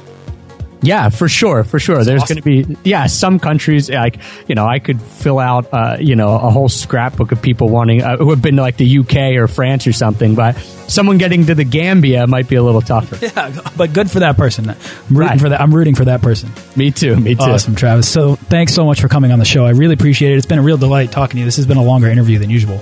Yeah, 0.82 1.10
for 1.10 1.30
sure, 1.30 1.64
for 1.64 1.80
sure. 1.80 1.98
That's 1.98 2.08
There's 2.08 2.24
awesome. 2.24 2.40
going 2.40 2.64
to 2.64 2.74
be 2.74 2.90
yeah, 2.90 3.06
some 3.06 3.40
countries 3.40 3.90
like 3.90 4.18
you 4.48 4.56
know 4.56 4.66
I 4.66 4.80
could 4.80 5.02
fill 5.02 5.40
out 5.40 5.72
uh, 5.72 5.98
you 6.00 6.16
know 6.16 6.34
a 6.34 6.50
whole 6.50 6.70
scrapbook 6.70 7.32
of 7.32 7.42
people 7.42 7.70
wanting 7.70 8.02
uh, 8.02 8.18
who 8.18 8.32
have 8.32 8.42
been 8.42 8.56
to 8.56 8.62
like 8.62 8.78
the 8.78 9.00
UK 9.00 9.36
or 9.38 9.48
France 9.48 9.86
or 9.86 9.94
something, 9.94 10.34
but 10.34 10.58
someone 10.88 11.18
getting 11.18 11.46
to 11.46 11.56
the 11.56 11.64
Gambia 11.64 12.26
might 12.28 12.50
be 12.50 12.56
a 12.56 12.64
little 12.64 12.82
tougher. 12.82 13.18
Yeah, 13.32 13.62
but 13.78 13.94
good 13.94 14.10
for 14.10 14.20
that 14.20 14.36
person. 14.36 14.70
I'm 14.72 14.78
rooting 15.10 15.30
right. 15.30 15.40
for 15.40 15.50
that. 15.50 15.62
I'm 15.62 15.74
rooting 15.74 15.96
for 15.96 16.06
that 16.06 16.22
person. 16.22 16.52
Me 16.76 16.92
too. 16.92 17.16
Me 17.16 17.36
too. 17.36 17.44
Awesome, 17.44 17.76
Travis. 17.76 18.10
So 18.10 18.36
thanks 18.36 18.74
so 18.74 18.84
much 18.84 19.00
for 19.00 19.08
coming 19.08 19.32
on 19.32 19.40
the 19.40 19.46
show. 19.46 19.66
I 19.66 19.70
really 19.70 19.94
appreciate 19.94 20.34
it. 20.34 20.38
It's 20.38 20.48
been 20.48 20.60
a 20.60 20.64
real 20.64 20.78
delight 20.78 21.12
talking 21.12 21.34
to 21.34 21.40
you. 21.40 21.46
This 21.46 21.58
has 21.58 21.68
been 21.68 21.78
a 21.78 21.84
longer 21.84 22.08
interview 22.08 22.40
than 22.40 22.50
usual. 22.50 22.82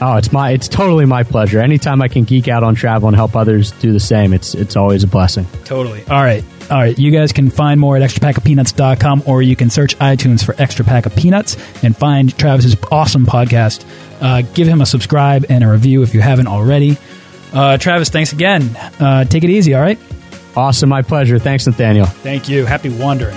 Oh, 0.00 0.16
it's 0.16 0.32
my 0.32 0.50
it's 0.50 0.68
totally 0.68 1.06
my 1.06 1.22
pleasure. 1.22 1.60
Anytime 1.60 2.02
I 2.02 2.08
can 2.08 2.24
geek 2.24 2.48
out 2.48 2.62
on 2.62 2.74
travel 2.74 3.08
and 3.08 3.16
help 3.16 3.36
others 3.36 3.70
do 3.72 3.92
the 3.92 4.00
same, 4.00 4.32
it's 4.32 4.54
it's 4.54 4.76
always 4.76 5.04
a 5.04 5.06
blessing. 5.06 5.46
Totally. 5.64 6.04
All 6.08 6.22
right. 6.22 6.44
All 6.70 6.78
right, 6.78 6.98
you 6.98 7.10
guys 7.10 7.32
can 7.32 7.50
find 7.50 7.78
more 7.78 7.96
at 7.96 8.02
extrapackofpeanuts.com 8.02 9.24
or 9.26 9.42
you 9.42 9.54
can 9.54 9.68
search 9.68 9.98
iTunes 9.98 10.44
for 10.44 10.54
Extra 10.60 10.84
Pack 10.84 11.04
of 11.06 11.14
Peanuts 11.14 11.56
and 11.84 11.96
find 11.96 12.36
Travis's 12.38 12.76
awesome 12.90 13.26
podcast. 13.26 13.84
Uh, 14.20 14.42
give 14.54 14.66
him 14.66 14.80
a 14.80 14.86
subscribe 14.86 15.44
and 15.50 15.62
a 15.62 15.68
review 15.68 16.02
if 16.02 16.14
you 16.14 16.20
haven't 16.22 16.46
already. 16.46 16.96
Uh, 17.52 17.76
Travis, 17.76 18.08
thanks 18.08 18.32
again. 18.32 18.74
Uh, 18.98 19.24
take 19.24 19.44
it 19.44 19.50
easy, 19.50 19.74
all 19.74 19.82
right? 19.82 19.98
Awesome, 20.56 20.88
my 20.88 21.02
pleasure. 21.02 21.38
Thanks, 21.38 21.66
Nathaniel. 21.66 22.06
Thank 22.06 22.48
you. 22.48 22.64
Happy 22.64 22.88
wandering. 22.88 23.36